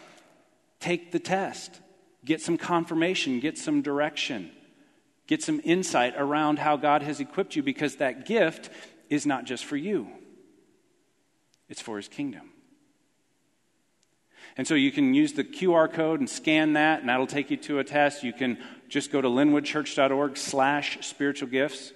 Take 0.80 1.12
the 1.12 1.18
test, 1.18 1.80
get 2.24 2.40
some 2.40 2.56
confirmation, 2.56 3.38
get 3.38 3.58
some 3.58 3.82
direction, 3.82 4.50
get 5.26 5.42
some 5.42 5.60
insight 5.62 6.14
around 6.16 6.58
how 6.58 6.76
God 6.76 7.02
has 7.02 7.20
equipped 7.20 7.54
you 7.54 7.62
because 7.62 7.96
that 7.96 8.26
gift 8.26 8.70
is 9.10 9.26
not 9.26 9.44
just 9.44 9.64
for 9.64 9.76
you, 9.76 10.08
it's 11.68 11.82
for 11.82 11.96
His 11.96 12.08
kingdom. 12.08 12.50
And 14.56 14.66
so 14.66 14.74
you 14.74 14.90
can 14.90 15.14
use 15.14 15.34
the 15.34 15.44
QR 15.44 15.92
code 15.92 16.20
and 16.20 16.28
scan 16.28 16.72
that, 16.72 17.00
and 17.00 17.08
that'll 17.08 17.26
take 17.26 17.50
you 17.50 17.56
to 17.58 17.78
a 17.78 17.84
test. 17.84 18.24
You 18.24 18.32
can 18.32 18.58
just 18.88 19.12
go 19.12 19.20
to 19.20 19.28
linwoodchurch.org 19.28 20.36
slash 20.36 20.98
spiritual 21.06 21.48
gifts. 21.48 21.92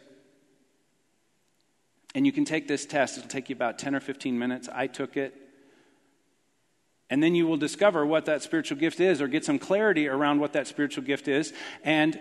And 2.14 2.24
you 2.24 2.32
can 2.32 2.44
take 2.44 2.68
this 2.68 2.86
test. 2.86 3.18
It'll 3.18 3.28
take 3.28 3.48
you 3.48 3.56
about 3.56 3.78
10 3.78 3.94
or 3.94 4.00
15 4.00 4.38
minutes. 4.38 4.68
I 4.72 4.86
took 4.86 5.16
it. 5.16 5.34
And 7.10 7.22
then 7.22 7.34
you 7.34 7.46
will 7.46 7.56
discover 7.56 8.04
what 8.06 8.24
that 8.26 8.42
spiritual 8.42 8.78
gift 8.78 8.98
is 9.00 9.20
or 9.20 9.28
get 9.28 9.44
some 9.44 9.58
clarity 9.58 10.08
around 10.08 10.40
what 10.40 10.54
that 10.54 10.66
spiritual 10.66 11.04
gift 11.04 11.28
is. 11.28 11.52
And 11.82 12.18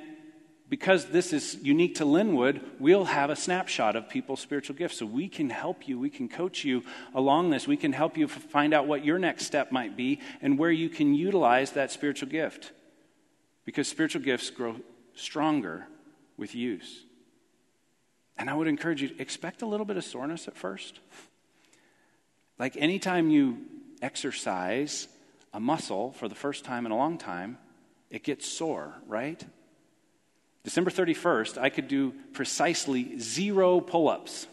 because 0.69 1.05
this 1.05 1.33
is 1.33 1.57
unique 1.61 1.95
to 1.95 2.05
Linwood, 2.05 2.59
we'll 2.79 3.05
have 3.05 3.29
a 3.29 3.35
snapshot 3.35 3.95
of 3.95 4.09
people's 4.09 4.39
spiritual 4.39 4.75
gifts. 4.75 4.97
So 4.97 5.05
we 5.05 5.29
can 5.29 5.49
help 5.49 5.87
you, 5.87 5.99
we 5.99 6.09
can 6.09 6.27
coach 6.27 6.63
you 6.63 6.83
along 7.13 7.51
this. 7.51 7.67
We 7.67 7.77
can 7.77 7.93
help 7.93 8.17
you 8.17 8.27
find 8.27 8.73
out 8.73 8.87
what 8.87 9.05
your 9.05 9.19
next 9.19 9.45
step 9.45 9.71
might 9.71 9.95
be 9.95 10.19
and 10.41 10.57
where 10.57 10.71
you 10.71 10.89
can 10.89 11.13
utilize 11.13 11.71
that 11.71 11.91
spiritual 11.91 12.29
gift. 12.29 12.71
Because 13.65 13.87
spiritual 13.87 14.21
gifts 14.21 14.49
grow 14.49 14.77
stronger 15.15 15.87
with 16.37 16.55
use. 16.55 17.05
And 18.37 18.49
I 18.49 18.55
would 18.55 18.67
encourage 18.67 19.01
you 19.01 19.09
to 19.09 19.21
expect 19.21 19.61
a 19.61 19.65
little 19.65 19.85
bit 19.85 19.95
of 19.95 20.03
soreness 20.03 20.47
at 20.47 20.57
first. 20.57 20.99
Like 22.57 22.75
anytime 22.77 23.29
you 23.29 23.59
exercise 24.03 25.07
a 25.53 25.59
muscle 25.59 26.11
for 26.13 26.27
the 26.27 26.35
first 26.35 26.65
time 26.65 26.85
in 26.85 26.91
a 26.91 26.97
long 26.97 27.17
time, 27.17 27.57
it 28.09 28.23
gets 28.23 28.47
sore, 28.47 28.93
right? 29.07 29.43
December 30.63 30.91
31st, 30.91 31.57
I 31.57 31.69
could 31.69 31.87
do 31.87 32.13
precisely 32.33 33.19
zero 33.19 33.79
pull 33.79 34.07
ups. 34.07 34.47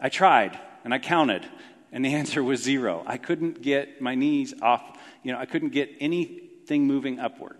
I 0.00 0.08
tried 0.08 0.58
and 0.84 0.92
I 0.92 0.98
counted, 0.98 1.46
and 1.92 2.04
the 2.04 2.14
answer 2.14 2.42
was 2.42 2.62
zero. 2.62 3.02
I 3.06 3.18
couldn't 3.18 3.62
get 3.62 4.00
my 4.00 4.14
knees 4.14 4.54
off, 4.60 4.98
you 5.22 5.32
know, 5.32 5.38
I 5.38 5.46
couldn't 5.46 5.70
get 5.70 5.90
anything 6.00 6.86
moving 6.86 7.18
upward. 7.18 7.56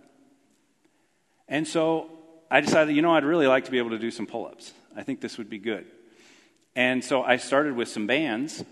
And 1.48 1.66
so 1.66 2.10
I 2.50 2.60
decided, 2.60 2.96
you 2.96 3.02
know, 3.02 3.14
I'd 3.14 3.24
really 3.24 3.46
like 3.46 3.66
to 3.66 3.70
be 3.70 3.78
able 3.78 3.90
to 3.90 3.98
do 3.98 4.10
some 4.10 4.26
pull 4.26 4.46
ups. 4.46 4.72
I 4.96 5.02
think 5.02 5.20
this 5.20 5.38
would 5.38 5.50
be 5.50 5.58
good. 5.58 5.86
And 6.74 7.04
so 7.04 7.22
I 7.22 7.36
started 7.36 7.74
with 7.76 7.88
some 7.88 8.06
bands 8.06 8.64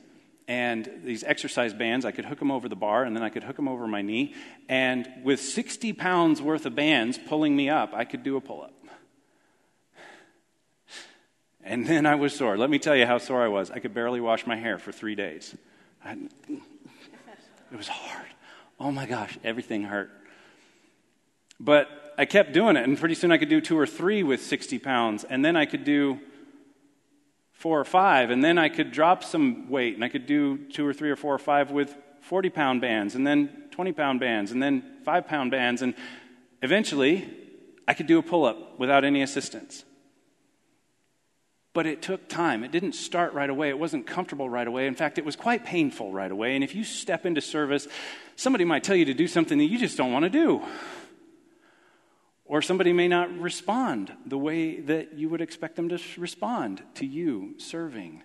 and 0.50 0.90
these 1.04 1.22
exercise 1.22 1.72
bands, 1.72 2.04
I 2.04 2.10
could 2.10 2.24
hook 2.24 2.40
them 2.40 2.50
over 2.50 2.68
the 2.68 2.74
bar 2.74 3.04
and 3.04 3.14
then 3.14 3.22
I 3.22 3.28
could 3.28 3.44
hook 3.44 3.54
them 3.54 3.68
over 3.68 3.86
my 3.86 4.02
knee. 4.02 4.34
And 4.68 5.08
with 5.22 5.40
60 5.40 5.92
pounds 5.92 6.42
worth 6.42 6.66
of 6.66 6.74
bands 6.74 7.20
pulling 7.28 7.54
me 7.54 7.70
up, 7.70 7.94
I 7.94 8.04
could 8.04 8.24
do 8.24 8.36
a 8.36 8.40
pull 8.40 8.62
up. 8.62 8.74
And 11.62 11.86
then 11.86 12.04
I 12.04 12.16
was 12.16 12.34
sore. 12.34 12.56
Let 12.58 12.68
me 12.68 12.80
tell 12.80 12.96
you 12.96 13.06
how 13.06 13.18
sore 13.18 13.44
I 13.44 13.46
was. 13.46 13.70
I 13.70 13.78
could 13.78 13.94
barely 13.94 14.20
wash 14.20 14.44
my 14.44 14.56
hair 14.56 14.76
for 14.76 14.90
three 14.90 15.14
days. 15.14 15.54
I, 16.04 16.16
it 17.70 17.76
was 17.76 17.86
hard. 17.86 18.26
Oh 18.80 18.90
my 18.90 19.06
gosh, 19.06 19.38
everything 19.44 19.84
hurt. 19.84 20.10
But 21.60 21.86
I 22.18 22.24
kept 22.24 22.52
doing 22.52 22.76
it, 22.76 22.82
and 22.82 22.98
pretty 22.98 23.14
soon 23.14 23.30
I 23.30 23.38
could 23.38 23.50
do 23.50 23.60
two 23.60 23.78
or 23.78 23.86
three 23.86 24.24
with 24.24 24.42
60 24.42 24.80
pounds, 24.80 25.22
and 25.22 25.44
then 25.44 25.54
I 25.54 25.66
could 25.66 25.84
do 25.84 26.18
four 27.60 27.78
or 27.78 27.84
five, 27.84 28.30
and 28.30 28.42
then 28.42 28.56
I 28.56 28.70
could 28.70 28.90
drop 28.90 29.22
some 29.22 29.68
weight, 29.68 29.94
and 29.94 30.02
I 30.02 30.08
could 30.08 30.24
do 30.24 30.56
two 30.56 30.86
or 30.86 30.94
three 30.94 31.10
or 31.10 31.16
four 31.16 31.34
or 31.34 31.38
five 31.38 31.70
with 31.70 31.94
40 32.22 32.48
pound 32.48 32.80
bands, 32.80 33.14
and 33.14 33.26
then 33.26 33.50
20 33.72 33.92
pound 33.92 34.18
bands, 34.18 34.50
and 34.50 34.62
then 34.62 34.82
five 35.04 35.26
pound 35.26 35.50
bands, 35.50 35.82
and 35.82 35.94
eventually 36.62 37.28
I 37.86 37.92
could 37.92 38.06
do 38.06 38.18
a 38.18 38.22
pull 38.22 38.46
up 38.46 38.78
without 38.78 39.04
any 39.04 39.20
assistance. 39.20 39.84
But 41.74 41.84
it 41.84 42.00
took 42.00 42.30
time. 42.30 42.64
It 42.64 42.72
didn't 42.72 42.94
start 42.94 43.34
right 43.34 43.50
away. 43.50 43.68
It 43.68 43.78
wasn't 43.78 44.06
comfortable 44.06 44.48
right 44.48 44.66
away. 44.66 44.86
In 44.86 44.94
fact, 44.94 45.18
it 45.18 45.26
was 45.26 45.36
quite 45.36 45.66
painful 45.66 46.12
right 46.12 46.30
away. 46.30 46.54
And 46.54 46.64
if 46.64 46.74
you 46.74 46.82
step 46.82 47.26
into 47.26 47.42
service, 47.42 47.86
somebody 48.36 48.64
might 48.64 48.84
tell 48.84 48.96
you 48.96 49.04
to 49.04 49.14
do 49.14 49.28
something 49.28 49.58
that 49.58 49.66
you 49.66 49.78
just 49.78 49.98
don't 49.98 50.12
want 50.12 50.22
to 50.22 50.30
do. 50.30 50.62
Or 52.50 52.60
somebody 52.60 52.92
may 52.92 53.06
not 53.06 53.32
respond 53.38 54.12
the 54.26 54.36
way 54.36 54.80
that 54.80 55.16
you 55.16 55.28
would 55.28 55.40
expect 55.40 55.76
them 55.76 55.88
to 55.88 56.00
respond 56.18 56.82
to 56.94 57.06
you 57.06 57.54
serving 57.58 58.24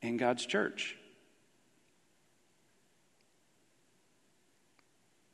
in 0.00 0.16
God's 0.16 0.46
church. 0.46 0.96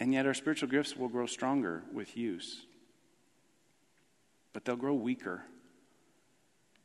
And 0.00 0.12
yet, 0.12 0.26
our 0.26 0.34
spiritual 0.34 0.68
gifts 0.68 0.96
will 0.96 1.06
grow 1.06 1.26
stronger 1.26 1.84
with 1.92 2.16
use, 2.16 2.62
but 4.52 4.64
they'll 4.64 4.74
grow 4.74 4.94
weaker 4.94 5.44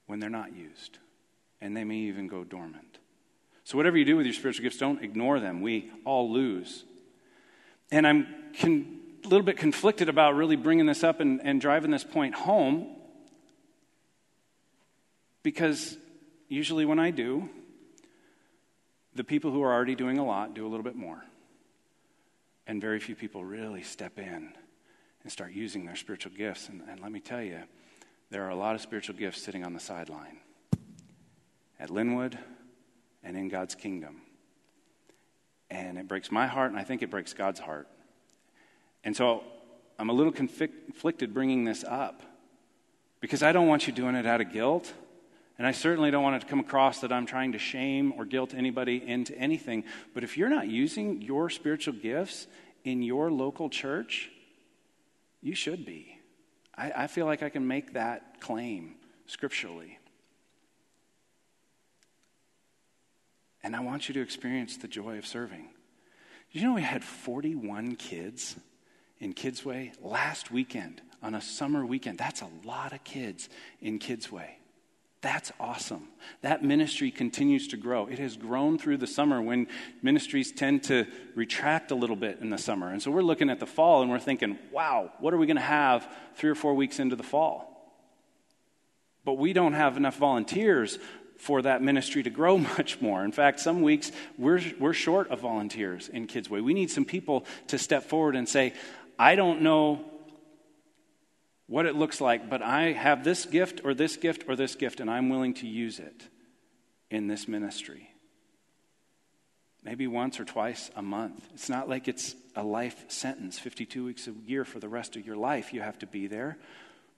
when 0.05 0.19
they're 0.19 0.29
not 0.29 0.55
used, 0.55 0.99
and 1.59 1.75
they 1.75 1.83
may 1.83 1.97
even 1.97 2.27
go 2.27 2.43
dormant. 2.43 2.99
So, 3.63 3.77
whatever 3.77 3.97
you 3.97 4.05
do 4.05 4.15
with 4.15 4.27
your 4.27 4.35
spiritual 4.35 4.61
gifts, 4.61 4.77
don't 4.77 5.01
ignore 5.01 5.39
them. 5.39 5.61
We 5.61 5.91
all 6.05 6.31
lose. 6.31 6.83
And 7.89 8.05
I'm 8.05 8.27
con- 8.59 8.92
little 9.27 9.45
bit 9.45 9.57
conflicted 9.57 10.09
about 10.09 10.35
really 10.35 10.55
bringing 10.55 10.85
this 10.85 11.03
up 11.03 11.19
and, 11.19 11.41
and 11.43 11.59
driving 11.59 11.91
this 11.91 12.03
point 12.03 12.35
home 12.35 12.95
because 15.43 15.97
usually 16.47 16.85
when 16.85 16.99
I 16.99 17.11
do, 17.11 17.49
the 19.13 19.23
people 19.23 19.51
who 19.51 19.61
are 19.61 19.71
already 19.71 19.95
doing 19.95 20.17
a 20.17 20.25
lot 20.25 20.53
do 20.53 20.65
a 20.65 20.69
little 20.69 20.83
bit 20.83 20.95
more. 20.95 21.23
And 22.65 22.81
very 22.81 22.99
few 22.99 23.15
people 23.15 23.43
really 23.43 23.83
step 23.83 24.17
in 24.17 24.53
and 25.21 25.31
start 25.31 25.51
using 25.51 25.85
their 25.85 25.97
spiritual 25.97 26.31
gifts. 26.35 26.69
And, 26.69 26.81
and 26.89 27.01
let 27.01 27.11
me 27.11 27.19
tell 27.19 27.41
you, 27.41 27.59
there 28.31 28.45
are 28.45 28.49
a 28.49 28.55
lot 28.55 28.73
of 28.73 28.81
spiritual 28.81 29.15
gifts 29.15 29.41
sitting 29.41 29.65
on 29.65 29.73
the 29.73 29.79
sideline 29.79 30.37
at 31.79 31.89
Linwood 31.89 32.39
and 33.21 33.37
in 33.37 33.49
God's 33.49 33.75
kingdom. 33.75 34.21
And 35.69 35.97
it 35.97 36.07
breaks 36.07 36.31
my 36.31 36.47
heart, 36.47 36.71
and 36.71 36.79
I 36.79 36.83
think 36.83 37.01
it 37.01 37.09
breaks 37.09 37.33
God's 37.33 37.59
heart 37.59 37.87
and 39.03 39.15
so 39.15 39.43
I'm 39.99 40.09
a 40.09 40.13
little 40.13 40.31
conflicted 40.31 41.33
bringing 41.33 41.65
this 41.65 41.83
up 41.83 42.21
because 43.19 43.43
I 43.43 43.51
don't 43.51 43.67
want 43.67 43.87
you 43.87 43.93
doing 43.93 44.15
it 44.15 44.25
out 44.25 44.41
of 44.41 44.51
guilt. 44.51 44.91
And 45.57 45.67
I 45.67 45.71
certainly 45.71 46.09
don't 46.09 46.23
want 46.23 46.37
it 46.37 46.39
to 46.41 46.47
come 46.47 46.59
across 46.59 47.01
that 47.01 47.11
I'm 47.11 47.25
trying 47.25 47.51
to 47.51 47.59
shame 47.59 48.13
or 48.17 48.25
guilt 48.25 48.53
anybody 48.55 49.01
into 49.05 49.37
anything. 49.37 49.83
But 50.13 50.23
if 50.23 50.35
you're 50.35 50.49
not 50.49 50.67
using 50.67 51.21
your 51.21 51.49
spiritual 51.49 51.93
gifts 51.93 52.47
in 52.83 53.03
your 53.03 53.31
local 53.31 53.69
church, 53.69 54.31
you 55.41 55.53
should 55.53 55.85
be. 55.85 56.17
I, 56.75 57.03
I 57.03 57.07
feel 57.07 57.27
like 57.27 57.43
I 57.43 57.49
can 57.49 57.67
make 57.67 57.93
that 57.93 58.41
claim 58.41 58.95
scripturally. 59.27 59.99
And 63.61 63.75
I 63.75 63.81
want 63.81 64.09
you 64.09 64.13
to 64.15 64.21
experience 64.21 64.77
the 64.77 64.87
joy 64.87 65.17
of 65.19 65.25
serving. 65.25 65.69
Did 66.51 66.61
you 66.61 66.67
know 66.67 66.73
we 66.73 66.81
had 66.81 67.03
41 67.03 67.95
kids 67.95 68.55
in 69.23 69.33
Kidsway 69.33 69.93
last 70.01 70.51
weekend 70.51 71.01
on 71.21 71.33
a 71.33 71.41
summer 71.41 71.85
weekend. 71.85 72.17
That's 72.17 72.41
a 72.41 72.49
lot 72.65 72.91
of 72.91 73.03
kids 73.05 73.47
in 73.81 73.97
Kidsway. 73.97 74.49
That's 75.21 75.53
awesome. 75.57 76.09
That 76.41 76.65
ministry 76.65 77.09
continues 77.09 77.69
to 77.69 77.77
grow. 77.77 78.07
It 78.07 78.19
has 78.19 78.35
grown 78.35 78.77
through 78.77 78.97
the 78.97 79.07
summer 79.07 79.41
when 79.41 79.67
ministries 80.01 80.51
tend 80.51 80.83
to 80.83 81.07
retract 81.33 81.91
a 81.91 81.95
little 81.95 82.17
bit 82.17 82.39
in 82.41 82.49
the 82.49 82.57
summer. 82.57 82.89
And 82.89 83.01
so 83.01 83.09
we're 83.09 83.21
looking 83.21 83.49
at 83.49 83.61
the 83.61 83.65
fall 83.65 84.01
and 84.01 84.11
we're 84.11 84.19
thinking, 84.19 84.59
wow, 84.73 85.13
what 85.19 85.33
are 85.33 85.37
we 85.37 85.47
going 85.47 85.55
to 85.55 85.61
have 85.61 86.05
three 86.35 86.49
or 86.49 86.55
four 86.55 86.73
weeks 86.73 86.99
into 86.99 87.15
the 87.15 87.23
fall? 87.23 87.69
But 89.23 89.37
we 89.37 89.53
don't 89.53 89.73
have 89.73 89.95
enough 89.95 90.17
volunteers 90.17 90.99
for 91.37 91.61
that 91.61 91.81
ministry 91.81 92.23
to 92.23 92.29
grow 92.29 92.57
much 92.77 93.01
more. 93.01 93.23
In 93.23 93.31
fact, 93.31 93.59
some 93.59 93.81
weeks 93.81 94.11
we're, 94.37 94.61
we're 94.79 94.93
short 94.93 95.29
of 95.29 95.39
volunteers 95.39 96.09
in 96.09 96.27
Kidsway. 96.27 96.61
We 96.61 96.73
need 96.73 96.91
some 96.91 97.05
people 97.05 97.45
to 97.67 97.77
step 97.77 98.03
forward 98.03 98.35
and 98.35 98.47
say, 98.47 98.73
I 99.17 99.35
don't 99.35 99.61
know 99.61 100.05
what 101.67 101.85
it 101.85 101.95
looks 101.95 102.21
like, 102.21 102.49
but 102.49 102.61
I 102.61 102.91
have 102.91 103.23
this 103.23 103.45
gift 103.45 103.81
or 103.83 103.93
this 103.93 104.17
gift 104.17 104.45
or 104.47 104.55
this 104.55 104.75
gift, 104.75 104.99
and 104.99 105.09
I'm 105.09 105.29
willing 105.29 105.53
to 105.55 105.67
use 105.67 105.99
it 105.99 106.27
in 107.09 107.27
this 107.27 107.47
ministry. 107.47 108.09
Maybe 109.83 110.07
once 110.07 110.39
or 110.39 110.45
twice 110.45 110.89
a 110.95 111.01
month. 111.01 111.45
It's 111.53 111.69
not 111.69 111.89
like 111.89 112.07
it's 112.07 112.35
a 112.55 112.63
life 112.63 113.05
sentence, 113.09 113.59
52 113.59 114.05
weeks 114.05 114.27
a 114.27 114.31
year 114.45 114.65
for 114.65 114.79
the 114.79 114.87
rest 114.87 115.15
of 115.15 115.25
your 115.25 115.35
life. 115.35 115.73
You 115.73 115.81
have 115.81 115.99
to 115.99 116.07
be 116.07 116.27
there. 116.27 116.57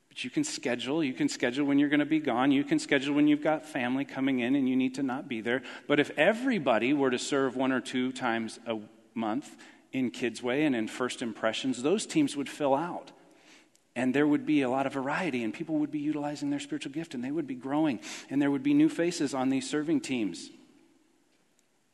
But 0.10 0.24
you 0.24 0.30
can 0.30 0.44
schedule. 0.44 1.04
You 1.04 1.14
can 1.14 1.30
schedule 1.30 1.66
when 1.66 1.78
you're 1.78 1.90
going 1.90 2.00
to 2.00 2.06
be 2.06 2.20
gone. 2.20 2.52
You 2.52 2.64
can 2.64 2.80
schedule 2.80 3.14
when 3.14 3.28
you've 3.28 3.44
got 3.44 3.66
family 3.66 4.06
coming 4.06 4.40
in 4.40 4.56
and 4.56 4.68
you 4.68 4.76
need 4.76 4.96
to 4.96 5.04
not 5.04 5.28
be 5.28 5.42
there. 5.42 5.62
But 5.88 6.00
if 6.00 6.12
everybody 6.18 6.94
were 6.94 7.12
to 7.12 7.20
serve 7.20 7.56
one 7.56 7.72
or 7.72 7.82
two 7.82 8.12
times 8.12 8.60
a 8.66 8.80
month 9.14 9.54
in 9.96 10.12
Kids 10.12 10.44
Way 10.44 10.66
and 10.66 10.76
in 10.76 10.90
First 10.90 11.22
Impressions, 11.22 11.82
those 11.82 12.06
teams 12.06 12.36
would 12.36 12.50
fill 12.50 12.76
out. 12.76 13.14
And 13.96 14.14
there 14.14 14.28
would 14.28 14.46
be 14.46 14.62
a 14.62 14.70
lot 14.70 14.86
of 14.86 14.92
variety, 14.92 15.42
and 15.42 15.54
people 15.54 15.78
would 15.78 15.90
be 15.90 16.00
utilizing 16.00 16.50
their 16.50 16.60
spiritual 16.60 16.92
gift, 16.92 17.14
and 17.14 17.24
they 17.24 17.32
would 17.32 17.48
be 17.48 17.56
growing, 17.56 18.02
and 18.30 18.42
there 18.42 18.52
would 18.52 18.62
be 18.62 18.74
new 18.74 18.90
faces 18.90 19.34
on 19.34 19.48
these 19.48 19.70
serving 19.70 20.02
teams. 20.02 20.50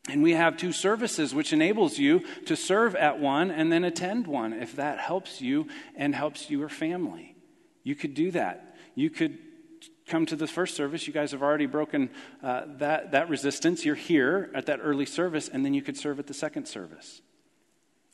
And 0.10 0.24
we 0.24 0.32
have 0.32 0.58
two 0.58 0.72
services, 0.72 1.36
which 1.36 1.54
enables 1.54 2.00
you 2.00 2.24
to 2.48 2.56
serve 2.56 2.96
at 2.96 3.20
one 3.20 3.52
and 3.52 3.72
then 3.72 3.84
attend 3.84 4.26
one 4.26 4.52
if 4.52 4.76
that 4.78 4.98
helps 4.98 5.40
you 5.40 5.68
and 5.96 6.16
helps 6.16 6.50
your 6.50 6.70
family. 6.70 7.36
You 7.84 7.94
could 7.94 8.16
do 8.16 8.32
that. 8.32 8.78
You 8.96 9.12
could 9.12 9.38
come 10.08 10.26
to 10.26 10.36
the 10.36 10.48
first 10.48 10.76
service. 10.76 11.06
You 11.06 11.14
guys 11.14 11.34
have 11.34 11.44
already 11.44 11.68
broken 11.68 12.10
uh, 12.42 12.64
that, 12.80 13.12
that 13.12 13.30
resistance. 13.30 13.86
You're 13.86 13.94
here 13.94 14.50
at 14.56 14.66
that 14.66 14.80
early 14.82 15.06
service, 15.06 15.48
and 15.48 15.64
then 15.64 15.76
you 15.76 15.84
could 15.84 15.98
serve 15.98 16.18
at 16.18 16.26
the 16.26 16.34
second 16.34 16.68
service. 16.68 17.22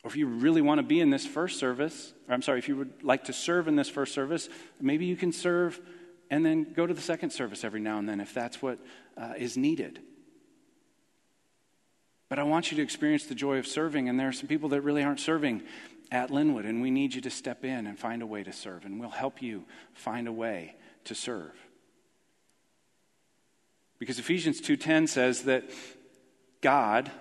Or 0.04 0.10
if 0.10 0.16
you 0.16 0.28
really 0.28 0.62
want 0.62 0.80
to 0.80 0.84
be 0.84 1.00
in 1.00 1.10
this 1.10 1.26
first 1.26 1.60
service, 1.60 2.14
or 2.28 2.34
I'm 2.34 2.42
sorry, 2.42 2.60
if 2.60 2.68
you 2.68 2.78
would 2.78 3.04
like 3.04 3.26
to 3.26 3.34
serve 3.34 3.68
in 3.68 3.76
this 3.76 3.90
first 3.90 4.14
service, 4.14 4.48
maybe 4.80 5.06
you 5.06 5.16
can 5.16 5.32
serve 5.32 5.80
and 6.30 6.46
then 6.46 6.74
go 6.74 6.86
to 6.86 6.94
the 6.94 7.02
second 7.02 7.32
service 7.32 7.64
every 7.64 7.80
now 7.80 7.98
and 8.00 8.08
then 8.08 8.20
if 8.20 8.34
that's 8.34 8.62
what 8.62 8.80
uh, 9.18 9.34
is 9.38 9.58
needed. 9.58 10.00
But 12.30 12.40
I 12.40 12.44
want 12.44 12.72
you 12.72 12.78
to 12.78 12.84
experience 12.84 13.26
the 13.26 13.36
joy 13.36 13.58
of 13.58 13.66
serving, 13.66 14.10
and 14.10 14.20
there 14.20 14.28
are 14.28 14.34
some 14.34 14.48
people 14.48 14.70
that 14.70 14.82
really 14.82 15.04
aren't 15.04 15.22
serving 15.22 15.64
at 16.12 16.30
Linwood, 16.30 16.66
and 16.66 16.82
we 16.82 16.92
need 16.92 17.14
you 17.14 17.22
to 17.22 17.30
step 17.30 17.64
in 17.64 17.88
and 17.88 17.98
find 17.98 18.22
a 18.22 18.26
way 18.26 18.44
to 18.44 18.52
serve, 18.52 18.86
and 18.86 19.00
we'll 19.00 19.10
help 19.10 19.42
you 19.42 19.64
find 19.94 20.28
a 20.28 20.32
way 20.32 20.76
to 21.06 21.16
serve. 21.16 21.54
Because 24.00 24.20
Ephesians 24.20 24.62
2:10 24.62 25.08
says 25.08 25.44
that 25.44 25.70
God 26.62 27.12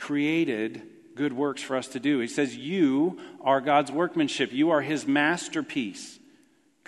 created 0.00 0.82
good 1.14 1.32
works 1.32 1.62
for 1.62 1.76
us 1.76 1.86
to 1.88 2.00
do. 2.00 2.18
He 2.18 2.26
says 2.26 2.56
you 2.56 3.20
are 3.40 3.60
God's 3.60 3.92
workmanship. 3.92 4.52
You 4.52 4.70
are 4.70 4.80
his 4.80 5.06
masterpiece 5.06 6.18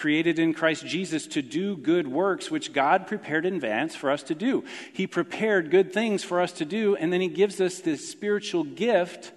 created 0.02 0.38
in 0.38 0.52
Christ 0.52 0.84
Jesus 0.84 1.28
to 1.28 1.42
do 1.42 1.76
good 1.76 2.08
works 2.08 2.50
which 2.50 2.72
God 2.72 3.06
prepared 3.06 3.46
in 3.46 3.54
advance 3.54 3.94
for 3.94 4.10
us 4.10 4.24
to 4.24 4.34
do. 4.34 4.64
He 4.92 5.06
prepared 5.06 5.70
good 5.70 5.92
things 5.92 6.24
for 6.24 6.40
us 6.40 6.50
to 6.54 6.64
do, 6.64 6.96
and 6.96 7.12
then 7.12 7.20
He 7.20 7.28
gives 7.28 7.60
us 7.60 7.78
this 7.78 8.10
spiritual 8.10 8.64
gift 8.64 9.30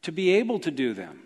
to 0.00 0.12
be 0.12 0.30
able 0.36 0.60
to 0.60 0.70
do 0.70 0.94
them. 0.94 1.20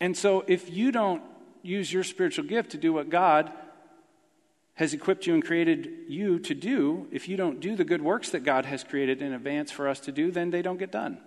And 0.00 0.16
so, 0.16 0.44
if 0.46 0.70
you 0.70 0.92
don't 0.92 1.22
use 1.62 1.92
your 1.92 2.04
spiritual 2.04 2.46
gift 2.46 2.70
to 2.70 2.78
do 2.78 2.92
what 2.92 3.10
God 3.10 3.52
has 4.74 4.94
equipped 4.94 5.26
you 5.26 5.34
and 5.34 5.44
created 5.44 5.88
you 6.08 6.38
to 6.38 6.54
do, 6.54 7.06
if 7.12 7.28
you 7.28 7.36
don't 7.36 7.60
do 7.60 7.76
the 7.76 7.84
good 7.84 8.02
works 8.02 8.30
that 8.30 8.40
God 8.40 8.64
has 8.64 8.82
created 8.82 9.20
in 9.20 9.32
advance 9.32 9.70
for 9.70 9.88
us 9.88 10.00
to 10.00 10.12
do, 10.12 10.30
then 10.30 10.50
they 10.50 10.62
don't 10.62 10.78
get 10.78 10.90
done 10.90 11.18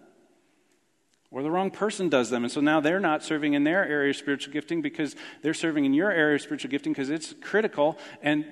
or 1.36 1.44
the 1.44 1.52
wrong 1.52 1.70
person 1.70 2.08
does 2.08 2.30
them. 2.30 2.46
And 2.46 2.52
so 2.52 2.62
now 2.62 2.80
they're 2.80 3.02
not 3.02 3.22
serving 3.22 3.56
in 3.56 3.66
their 3.66 3.86
area 3.86 4.12
of 4.12 4.16
spiritual 4.16 4.54
gifting 4.54 4.82
because 4.82 5.18
they're 5.42 5.54
serving 5.54 5.84
in 5.84 5.94
your 5.94 6.10
area 6.10 6.36
of 6.36 6.42
spiritual 6.42 6.72
gifting 6.72 6.94
because 6.94 7.10
it's 7.10 7.34
critical 7.42 7.98
and 8.22 8.46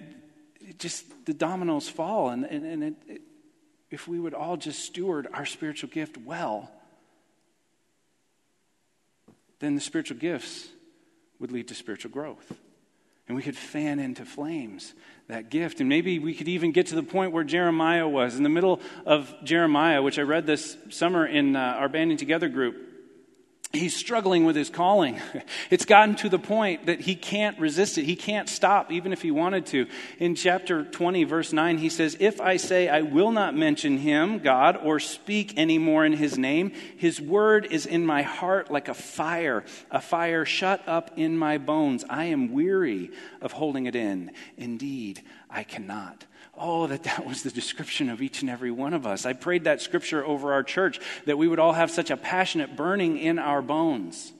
it 0.60 0.80
just 0.80 1.26
the 1.26 1.34
dominoes 1.34 1.88
fall. 1.88 2.30
And, 2.30 2.44
and, 2.44 2.66
and 2.66 2.84
it, 2.84 2.96
it, 3.08 3.22
if 3.90 4.06
we 4.06 4.20
would 4.20 4.34
all 4.34 4.58
just 4.58 4.84
steward 4.84 5.30
our 5.34 5.46
spiritual 5.46 5.92
gift 5.92 6.18
well, 6.18 6.70
then 9.60 9.76
the 9.76 9.82
spiritual 9.82 10.18
gifts 10.18 10.68
would 11.40 11.54
lead 11.54 11.70
to 11.70 11.76
spiritual 11.76 12.12
growth. 12.12 12.52
And 13.28 13.38
we 13.38 13.44
could 13.44 13.56
fan 13.56 14.00
into 14.00 14.26
flames 14.26 14.94
that 15.28 15.50
gift. 15.50 15.80
And 15.80 15.88
maybe 15.88 16.20
we 16.20 16.34
could 16.34 16.50
even 16.50 16.72
get 16.72 16.88
to 16.88 16.96
the 16.96 17.04
point 17.04 17.32
where 17.32 17.44
Jeremiah 17.44 18.08
was. 18.08 18.36
In 18.36 18.44
the 18.44 18.50
middle 18.50 18.82
of 19.06 19.34
Jeremiah, 19.44 20.02
which 20.02 20.20
I 20.20 20.24
read 20.24 20.46
this 20.46 20.78
summer 20.90 21.26
in 21.26 21.56
uh, 21.56 21.60
our 21.60 21.88
Banding 21.88 22.18
Together 22.18 22.50
group, 22.50 22.93
he's 23.74 23.96
struggling 23.96 24.46
with 24.46 24.56
his 24.56 24.70
calling. 24.70 25.20
It's 25.70 25.86
gotten 25.86 26.16
to 26.18 26.30
the 26.30 26.38
point 26.38 26.86
that 26.86 27.02
he 27.02 27.16
can't 27.16 27.58
resist 27.58 27.98
it. 27.98 28.06
He 28.06 28.16
can't 28.16 28.48
stop, 28.48 28.92
even 28.92 29.12
if 29.12 29.24
he 29.24 29.32
wanted 29.32 29.66
to. 29.68 29.88
In 30.20 30.36
chapter 30.36 30.84
20, 30.84 31.24
verse 31.24 31.52
9, 31.52 31.80
he 31.80 31.90
says, 31.90 32.16
If 32.20 32.40
I 32.40 32.58
say 32.58 32.88
I 32.88 33.02
will 33.02 33.32
not 33.32 33.56
mention 33.56 33.98
him, 33.98 34.38
God, 34.40 34.78
or 34.78 35.00
speak 35.00 35.54
any 35.58 35.80
more 35.80 36.06
in 36.06 36.14
his 36.14 36.38
name, 36.38 36.74
his 36.96 37.20
word 37.20 37.66
is 37.72 37.88
in 37.88 38.06
my 38.06 38.22
heart 38.22 38.70
like 38.70 38.88
a 38.88 38.94
fire, 38.94 39.64
a 39.90 40.00
fire 40.00 40.46
shut 40.46 40.88
up 40.88 41.12
in 41.18 41.38
my 41.38 41.58
bones. 41.58 42.06
I 42.08 42.26
am 42.26 42.54
weary 42.54 43.10
of 43.42 43.54
holding 43.54 43.88
it 43.88 43.96
in. 43.96 44.32
Indeed, 44.58 45.24
I 45.50 45.64
cannot. 45.64 46.26
Oh, 46.56 46.86
that 46.88 47.04
that 47.04 47.26
was 47.26 47.42
the 47.42 47.50
description 47.50 48.10
of 48.10 48.22
each 48.22 48.42
and 48.42 48.50
every 48.50 48.70
one 48.70 48.94
of 48.94 49.08
us. 49.08 49.26
I 49.26 49.34
prayed 49.34 49.63
that 49.63 49.82
scripture 49.82 50.24
over 50.24 50.54
our 50.54 50.63
church 50.63 51.00
that 51.26 51.38
we 51.38 51.48
would 51.48 51.60
all 51.60 51.74
have 51.74 51.89
such 51.89 52.12
a 52.12 52.18
passionate 52.18 52.76
burning 52.76 53.18
in 53.18 53.39
our 53.39 53.62
bones. 53.62 54.32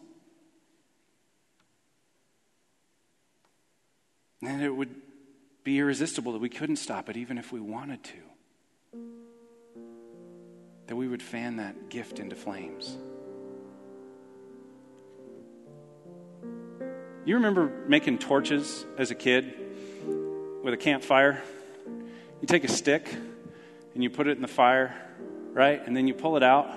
And 4.44 4.62
it 4.62 4.70
would 4.70 4.94
be 5.64 5.80
irresistible 5.80 6.34
that 6.34 6.42
we 6.42 6.50
couldn't 6.50 6.76
stop 6.76 7.10
it 7.10 7.18
even 7.18 7.38
if 7.38 7.52
we 7.52 7.60
wanted 7.60 8.04
to. 8.04 9.00
That 10.88 10.96
we 10.96 11.08
would 11.08 11.24
fan 11.24 11.58
that 11.58 11.90
gift 11.90 12.20
into 12.20 12.36
flames. 12.36 12.96
You 17.26 17.36
remember 17.36 17.72
making 17.88 18.20
torches 18.20 18.86
as 18.98 19.10
a 19.10 19.16
kid 19.16 19.54
with 20.62 20.74
a 20.74 20.78
campfire? 20.78 21.42
You 22.44 22.48
take 22.48 22.66
a 22.66 22.68
stick 22.68 23.08
and 23.94 24.04
you 24.04 24.10
put 24.10 24.28
it 24.28 24.36
in 24.36 24.42
the 24.42 24.50
fire, 24.50 24.94
right? 25.54 25.82
And 25.88 25.96
then 25.96 26.10
you 26.10 26.14
pull 26.14 26.36
it 26.36 26.44
out 26.44 26.70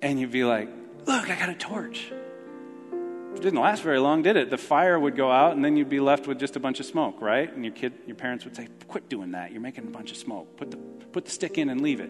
and 0.00 0.18
you'd 0.18 0.30
be 0.30 0.42
like, 0.42 0.70
look, 1.04 1.28
I 1.28 1.38
got 1.38 1.50
a 1.50 1.54
torch. 1.54 2.10
It 3.34 3.42
didn't 3.42 3.60
last 3.60 3.82
very 3.82 3.98
long, 3.98 4.22
did 4.22 4.36
it? 4.36 4.48
The 4.48 4.56
fire 4.56 4.98
would 4.98 5.16
go 5.16 5.30
out 5.30 5.54
and 5.54 5.62
then 5.62 5.76
you'd 5.76 5.90
be 5.90 6.00
left 6.00 6.26
with 6.26 6.38
just 6.38 6.56
a 6.56 6.60
bunch 6.60 6.80
of 6.80 6.86
smoke, 6.86 7.20
right? 7.20 7.52
And 7.52 7.62
your 7.62 7.74
kid, 7.74 7.92
your 8.06 8.16
parents 8.16 8.46
would 8.46 8.56
say, 8.56 8.68
quit 8.88 9.10
doing 9.10 9.32
that. 9.32 9.52
You're 9.52 9.60
making 9.60 9.86
a 9.86 9.90
bunch 9.90 10.12
of 10.12 10.16
smoke. 10.16 10.56
Put 10.56 10.70
the, 10.70 10.78
put 10.78 11.26
the 11.26 11.30
stick 11.30 11.58
in 11.58 11.68
and 11.68 11.82
leave 11.82 12.00
it. 12.00 12.08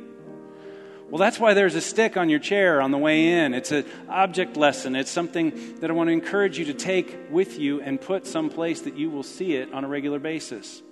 Well, 1.11 1.18
that's 1.18 1.40
why 1.40 1.54
there's 1.54 1.74
a 1.74 1.80
stick 1.80 2.16
on 2.16 2.30
your 2.30 2.38
chair 2.38 2.80
on 2.80 2.92
the 2.92 2.98
way 2.98 3.32
in. 3.32 3.52
It's 3.52 3.72
an 3.72 3.85
object 4.08 4.56
lesson. 4.56 4.94
It's 4.94 5.11
something 5.11 5.80
that 5.80 5.90
I 5.90 5.92
want 5.92 6.06
to 6.06 6.12
encourage 6.12 6.56
you 6.56 6.66
to 6.66 6.74
take 6.74 7.32
with 7.32 7.58
you 7.58 7.80
and 7.80 8.00
put 8.00 8.28
someplace 8.28 8.82
that 8.82 8.96
you 8.96 9.11
will 9.11 9.24
see 9.24 9.56
it 9.56 9.72
on 9.72 9.82
a 9.82 9.88
regular 9.88 10.20
basis. 10.20 10.82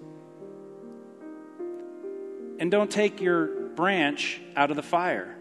And 2.61 2.71
don't 2.71 2.91
take 2.91 3.23
your 3.23 3.47
branch 3.71 4.41
out 4.55 4.71
of 4.71 4.77
the 4.77 4.83
fire. 4.83 5.35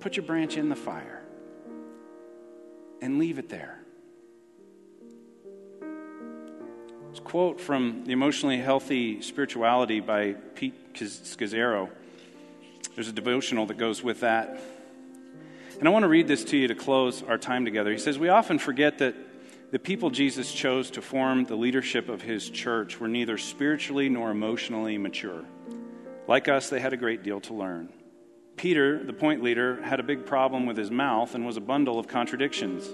Put 0.00 0.16
your 0.16 0.24
branch 0.24 0.56
in 0.56 0.70
the 0.70 0.76
fire 0.76 1.20
and 3.02 3.18
leave 3.18 3.38
it 3.38 3.50
there. 3.50 3.78
A 7.14 7.20
quote 7.20 7.60
from 7.60 8.04
The 8.06 8.12
Emotionally 8.12 8.56
Healthy 8.56 9.20
Spirituality 9.20 10.00
by 10.00 10.32
Pete 10.54 10.94
Scazzero. 10.94 11.90
There's 12.94 13.08
a 13.08 13.12
devotional 13.12 13.66
that 13.66 13.76
goes 13.76 14.02
with 14.02 14.20
that. 14.20 14.58
And 15.78 15.86
I 15.86 15.90
want 15.90 16.04
to 16.04 16.08
read 16.08 16.26
this 16.26 16.44
to 16.44 16.56
you 16.56 16.68
to 16.68 16.74
close 16.74 17.22
our 17.22 17.36
time 17.36 17.66
together. 17.66 17.92
He 17.92 17.98
says, 17.98 18.18
We 18.18 18.30
often 18.30 18.58
forget 18.58 18.98
that 18.98 19.14
the 19.70 19.78
people 19.78 20.10
Jesus 20.10 20.52
chose 20.52 20.90
to 20.92 21.02
form 21.02 21.44
the 21.44 21.54
leadership 21.54 22.08
of 22.08 22.22
his 22.22 22.50
church 22.50 22.98
were 22.98 23.06
neither 23.06 23.38
spiritually 23.38 24.08
nor 24.08 24.30
emotionally 24.30 24.98
mature. 24.98 25.44
Like 26.26 26.48
us, 26.48 26.70
they 26.70 26.80
had 26.80 26.92
a 26.92 26.96
great 26.96 27.22
deal 27.22 27.40
to 27.42 27.54
learn. 27.54 27.92
Peter, 28.56 29.02
the 29.04 29.12
point 29.12 29.42
leader, 29.42 29.80
had 29.82 30.00
a 30.00 30.04
big 30.04 30.26
problem 30.26 30.66
with 30.66 30.76
his 30.76 30.90
mouth 30.90 31.34
and 31.34 31.46
was 31.46 31.56
a 31.56 31.60
bundle 31.60 31.98
of 31.98 32.08
contradictions. 32.08 32.88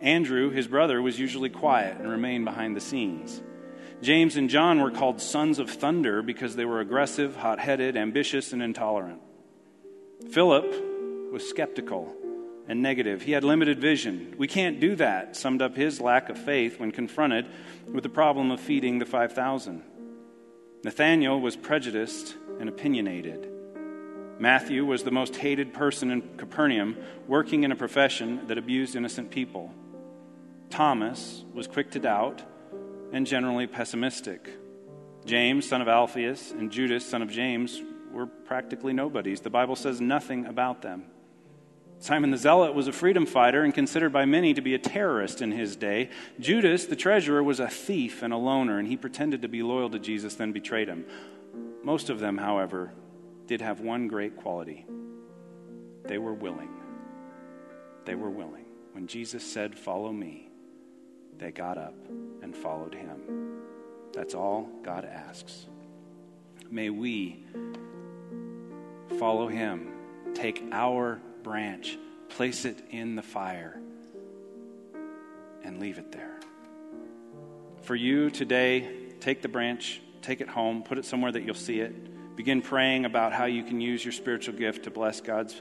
Andrew, 0.00 0.50
his 0.50 0.68
brother, 0.68 1.02
was 1.02 1.18
usually 1.18 1.50
quiet 1.50 1.98
and 1.98 2.08
remained 2.08 2.44
behind 2.44 2.76
the 2.76 2.80
scenes. 2.80 3.42
James 4.00 4.36
and 4.36 4.48
John 4.48 4.80
were 4.80 4.92
called 4.92 5.20
sons 5.20 5.58
of 5.58 5.68
thunder 5.68 6.22
because 6.22 6.54
they 6.54 6.64
were 6.64 6.80
aggressive, 6.80 7.34
hot 7.34 7.58
headed, 7.58 7.96
ambitious, 7.96 8.52
and 8.52 8.62
intolerant. 8.62 9.20
Philip 10.30 11.32
was 11.32 11.48
skeptical 11.48 12.14
and 12.68 12.82
negative. 12.82 13.22
He 13.22 13.32
had 13.32 13.44
limited 13.44 13.80
vision. 13.80 14.34
We 14.38 14.46
can't 14.46 14.78
do 14.78 14.94
that, 14.96 15.36
summed 15.36 15.62
up 15.62 15.74
his 15.74 16.00
lack 16.00 16.28
of 16.28 16.38
faith 16.38 16.78
when 16.78 16.92
confronted 16.92 17.46
with 17.92 18.02
the 18.02 18.10
problem 18.10 18.50
of 18.50 18.60
feeding 18.60 18.98
the 18.98 19.06
5,000. 19.06 19.82
Nathanael 20.84 21.40
was 21.40 21.56
prejudiced 21.56 22.36
and 22.60 22.68
opinionated. 22.68 23.50
Matthew 24.38 24.84
was 24.84 25.02
the 25.02 25.10
most 25.10 25.36
hated 25.36 25.72
person 25.72 26.10
in 26.10 26.36
Capernaum, 26.36 26.96
working 27.26 27.64
in 27.64 27.72
a 27.72 27.76
profession 27.76 28.46
that 28.46 28.58
abused 28.58 28.94
innocent 28.94 29.30
people. 29.30 29.72
Thomas 30.70 31.44
was 31.52 31.66
quick 31.66 31.90
to 31.92 31.98
doubt 31.98 32.42
and 33.12 33.26
generally 33.26 33.66
pessimistic. 33.66 34.48
James, 35.24 35.68
son 35.68 35.82
of 35.82 35.88
Alphaeus, 35.88 36.52
and 36.52 36.70
Judas, 36.70 37.04
son 37.04 37.22
of 37.22 37.30
James, 37.30 37.82
were 38.12 38.26
practically 38.26 38.92
nobodies. 38.92 39.40
The 39.40 39.50
Bible 39.50 39.76
says 39.76 40.00
nothing 40.00 40.46
about 40.46 40.82
them. 40.82 41.04
Simon 42.00 42.30
the 42.30 42.38
Zealot 42.38 42.74
was 42.74 42.86
a 42.86 42.92
freedom 42.92 43.26
fighter 43.26 43.64
and 43.64 43.74
considered 43.74 44.12
by 44.12 44.24
many 44.24 44.54
to 44.54 44.60
be 44.60 44.74
a 44.74 44.78
terrorist 44.78 45.42
in 45.42 45.50
his 45.50 45.74
day. 45.74 46.10
Judas, 46.38 46.86
the 46.86 46.94
treasurer, 46.94 47.42
was 47.42 47.58
a 47.58 47.68
thief 47.68 48.22
and 48.22 48.32
a 48.32 48.36
loner, 48.36 48.78
and 48.78 48.86
he 48.86 48.96
pretended 48.96 49.42
to 49.42 49.48
be 49.48 49.62
loyal 49.62 49.90
to 49.90 49.98
Jesus, 49.98 50.36
then 50.36 50.52
betrayed 50.52 50.88
him. 50.88 51.04
Most 51.82 52.08
of 52.08 52.20
them, 52.20 52.38
however, 52.38 52.92
did 53.46 53.60
have 53.60 53.80
one 53.80 54.06
great 54.06 54.36
quality 54.36 54.86
they 56.04 56.18
were 56.18 56.32
willing. 56.32 56.70
They 58.04 58.14
were 58.14 58.30
willing. 58.30 58.64
When 58.92 59.06
Jesus 59.06 59.44
said, 59.44 59.78
Follow 59.78 60.10
me, 60.10 60.48
they 61.36 61.50
got 61.50 61.76
up 61.76 61.94
and 62.42 62.56
followed 62.56 62.94
him. 62.94 63.60
That's 64.14 64.34
all 64.34 64.70
God 64.82 65.04
asks. 65.04 65.66
May 66.70 66.90
we 66.90 67.44
follow 69.18 69.48
him, 69.48 69.92
take 70.34 70.64
our 70.72 71.20
branch, 71.42 71.98
place 72.28 72.64
it 72.64 72.78
in 72.90 73.16
the 73.16 73.22
fire, 73.22 73.80
and 75.62 75.80
leave 75.80 75.98
it 75.98 76.12
there. 76.12 76.38
For 77.82 77.94
you 77.94 78.30
today, 78.30 78.88
take 79.20 79.42
the 79.42 79.48
branch, 79.48 80.00
take 80.22 80.40
it 80.40 80.48
home, 80.48 80.82
put 80.82 80.98
it 80.98 81.04
somewhere 81.04 81.32
that 81.32 81.42
you'll 81.42 81.54
see 81.54 81.80
it. 81.80 82.36
Begin 82.36 82.62
praying 82.62 83.04
about 83.04 83.32
how 83.32 83.46
you 83.46 83.64
can 83.64 83.80
use 83.80 84.04
your 84.04 84.12
spiritual 84.12 84.54
gift 84.54 84.84
to 84.84 84.90
bless 84.90 85.20
God's 85.20 85.60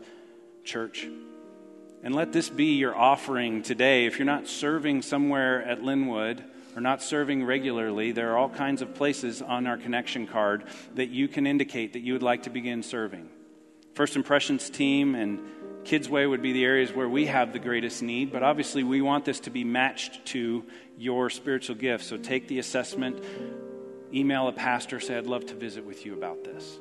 church. 0.63 1.07
And 2.03 2.13
let 2.13 2.31
this 2.31 2.49
be 2.49 2.75
your 2.75 2.95
offering 2.95 3.63
today. 3.63 4.05
If 4.05 4.19
you're 4.19 4.25
not 4.25 4.47
serving 4.47 5.01
somewhere 5.01 5.63
at 5.63 5.83
Linwood, 5.83 6.43
or 6.77 6.79
not 6.79 7.01
serving 7.01 7.43
regularly, 7.43 8.11
there 8.11 8.31
are 8.31 8.37
all 8.37 8.49
kinds 8.49 8.83
of 8.83 8.93
places 8.93 9.41
on 9.41 9.65
our 9.65 9.77
connection 9.77 10.27
card 10.27 10.63
that 10.93 11.09
you 11.09 11.27
can 11.27 11.47
indicate 11.47 11.93
that 11.93 12.01
you 12.01 12.13
would 12.13 12.21
like 12.21 12.43
to 12.43 12.51
begin 12.51 12.83
serving. 12.83 13.27
First 13.95 14.15
Impressions 14.15 14.69
team 14.69 15.15
and 15.15 15.39
Kids 15.87 16.09
Way 16.09 16.27
would 16.27 16.41
be 16.41 16.51
the 16.51 16.65
areas 16.65 16.91
where 16.91 17.07
we 17.07 17.27
have 17.27 17.53
the 17.53 17.59
greatest 17.59 18.03
need, 18.03 18.29
but 18.29 18.43
obviously 18.43 18.83
we 18.83 19.01
want 19.01 19.23
this 19.23 19.39
to 19.39 19.49
be 19.49 19.63
matched 19.63 20.25
to 20.25 20.65
your 20.97 21.29
spiritual 21.29 21.77
gifts. 21.77 22.07
So 22.07 22.17
take 22.17 22.49
the 22.49 22.59
assessment, 22.59 23.23
email 24.13 24.49
a 24.49 24.51
pastor, 24.51 24.99
say, 24.99 25.17
I'd 25.17 25.27
love 25.27 25.45
to 25.45 25.55
visit 25.55 25.85
with 25.85 26.05
you 26.05 26.13
about 26.13 26.43
this. 26.43 26.77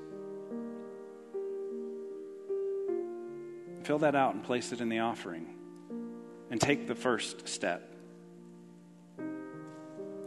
Fill 3.84 4.00
that 4.00 4.16
out 4.16 4.34
and 4.34 4.42
place 4.42 4.72
it 4.72 4.80
in 4.80 4.88
the 4.88 4.98
offering. 4.98 5.54
And 6.50 6.60
take 6.60 6.88
the 6.88 6.96
first 6.96 7.46
step. 7.46 7.94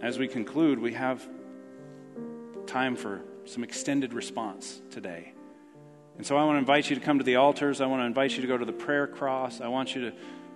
As 0.01 0.17
we 0.17 0.29
conclude, 0.29 0.79
we 0.79 0.93
have 0.93 1.27
time 2.65 2.95
for 2.95 3.23
some 3.43 3.65
extended 3.65 4.13
response 4.13 4.81
today. 4.89 5.33
And 6.19 6.27
so 6.27 6.35
I 6.35 6.43
want 6.43 6.55
to 6.55 6.59
invite 6.59 6.89
you 6.89 6.97
to 6.97 7.01
come 7.01 7.19
to 7.19 7.23
the 7.23 7.37
altars. 7.37 7.79
I 7.79 7.85
want 7.85 8.01
to 8.01 8.05
invite 8.05 8.35
you 8.35 8.41
to 8.41 8.47
go 8.47 8.57
to 8.57 8.65
the 8.65 8.73
prayer 8.73 9.07
cross. 9.07 9.61
I 9.61 9.69
want 9.69 9.95
you 9.95 10.09
to 10.09 10.13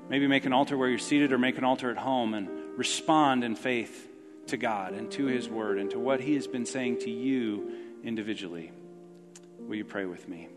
maybe 0.09 0.28
make 0.28 0.43
an 0.43 0.51
altar 0.51 0.78
where 0.78 0.89
you're 0.89 0.99
seated 0.99 1.32
or 1.32 1.38
make 1.38 1.57
an 1.57 1.64
altar 1.64 1.89
at 1.89 1.95
home 1.95 2.34
and 2.34 2.49
respond 2.78 3.45
in 3.45 3.55
faith 3.55 4.09
to 4.47 4.57
God 4.57 4.91
and 4.91 5.09
to 5.14 5.28
His 5.28 5.47
Word 5.47 5.80
and 5.80 5.89
to 5.91 5.99
what 5.99 6.20
He 6.20 6.36
has 6.36 6.47
been 6.47 6.66
saying 6.66 6.99
to 7.03 7.09
you 7.09 7.78
individually. 8.03 8.74
Will 9.57 9.76
you 9.76 9.86
pray 9.86 10.03
with 10.03 10.28
me? 10.28 10.49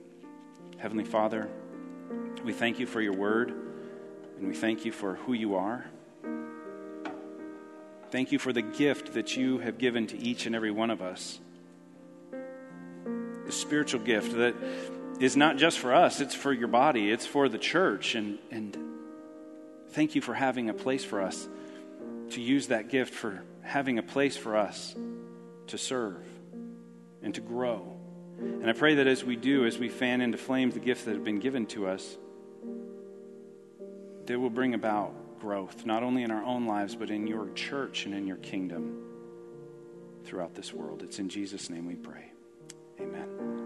Heavenly 0.78 1.04
Father, 1.04 1.48
we 2.42 2.52
thank 2.52 2.80
you 2.80 2.86
for 2.86 3.00
your 3.00 3.14
Word 3.14 3.50
and 3.50 4.48
we 4.48 4.54
thank 4.54 4.84
you 4.84 4.90
for 4.90 5.14
who 5.14 5.34
you 5.34 5.54
are. 5.54 5.86
Thank 8.10 8.32
you 8.32 8.40
for 8.40 8.52
the 8.52 8.62
gift 8.62 9.14
that 9.14 9.36
you 9.36 9.58
have 9.58 9.78
given 9.78 10.08
to 10.08 10.18
each 10.18 10.46
and 10.46 10.56
every 10.56 10.72
one 10.72 10.90
of 10.90 11.00
us. 11.00 11.38
The 12.32 13.52
spiritual 13.52 14.00
gift 14.00 14.32
that 14.32 14.56
is 15.20 15.36
not 15.36 15.56
just 15.56 15.78
for 15.78 15.94
us, 15.94 16.20
it's 16.20 16.34
for 16.34 16.52
your 16.52 16.68
body, 16.68 17.10
it's 17.10 17.26
for 17.26 17.48
the 17.48 17.58
church. 17.58 18.14
And, 18.14 18.38
and 18.50 18.76
thank 19.90 20.14
you 20.14 20.20
for 20.20 20.34
having 20.34 20.68
a 20.68 20.74
place 20.74 21.04
for 21.04 21.22
us 21.22 21.48
to 22.30 22.40
use 22.40 22.68
that 22.68 22.88
gift, 22.88 23.14
for 23.14 23.42
having 23.62 23.98
a 23.98 24.02
place 24.02 24.36
for 24.36 24.56
us 24.56 24.94
to 25.68 25.78
serve 25.78 26.24
and 27.22 27.34
to 27.34 27.40
grow. 27.40 27.96
And 28.38 28.68
I 28.68 28.72
pray 28.72 28.96
that 28.96 29.06
as 29.06 29.24
we 29.24 29.36
do, 29.36 29.64
as 29.64 29.78
we 29.78 29.88
fan 29.88 30.20
into 30.20 30.38
flames 30.38 30.74
the 30.74 30.80
gifts 30.80 31.04
that 31.04 31.14
have 31.14 31.24
been 31.24 31.40
given 31.40 31.66
to 31.66 31.86
us, 31.86 32.16
they 34.26 34.36
will 34.36 34.50
bring 34.50 34.74
about 34.74 35.40
growth, 35.40 35.86
not 35.86 36.02
only 36.02 36.22
in 36.22 36.30
our 36.30 36.42
own 36.42 36.66
lives, 36.66 36.94
but 36.96 37.10
in 37.10 37.26
your 37.26 37.48
church 37.50 38.06
and 38.06 38.14
in 38.14 38.26
your 38.26 38.36
kingdom 38.38 39.02
throughout 40.24 40.54
this 40.54 40.72
world. 40.72 41.02
It's 41.02 41.18
in 41.18 41.28
Jesus' 41.28 41.70
name 41.70 41.86
we 41.86 41.94
pray. 41.94 42.32
Amen. 43.00 43.65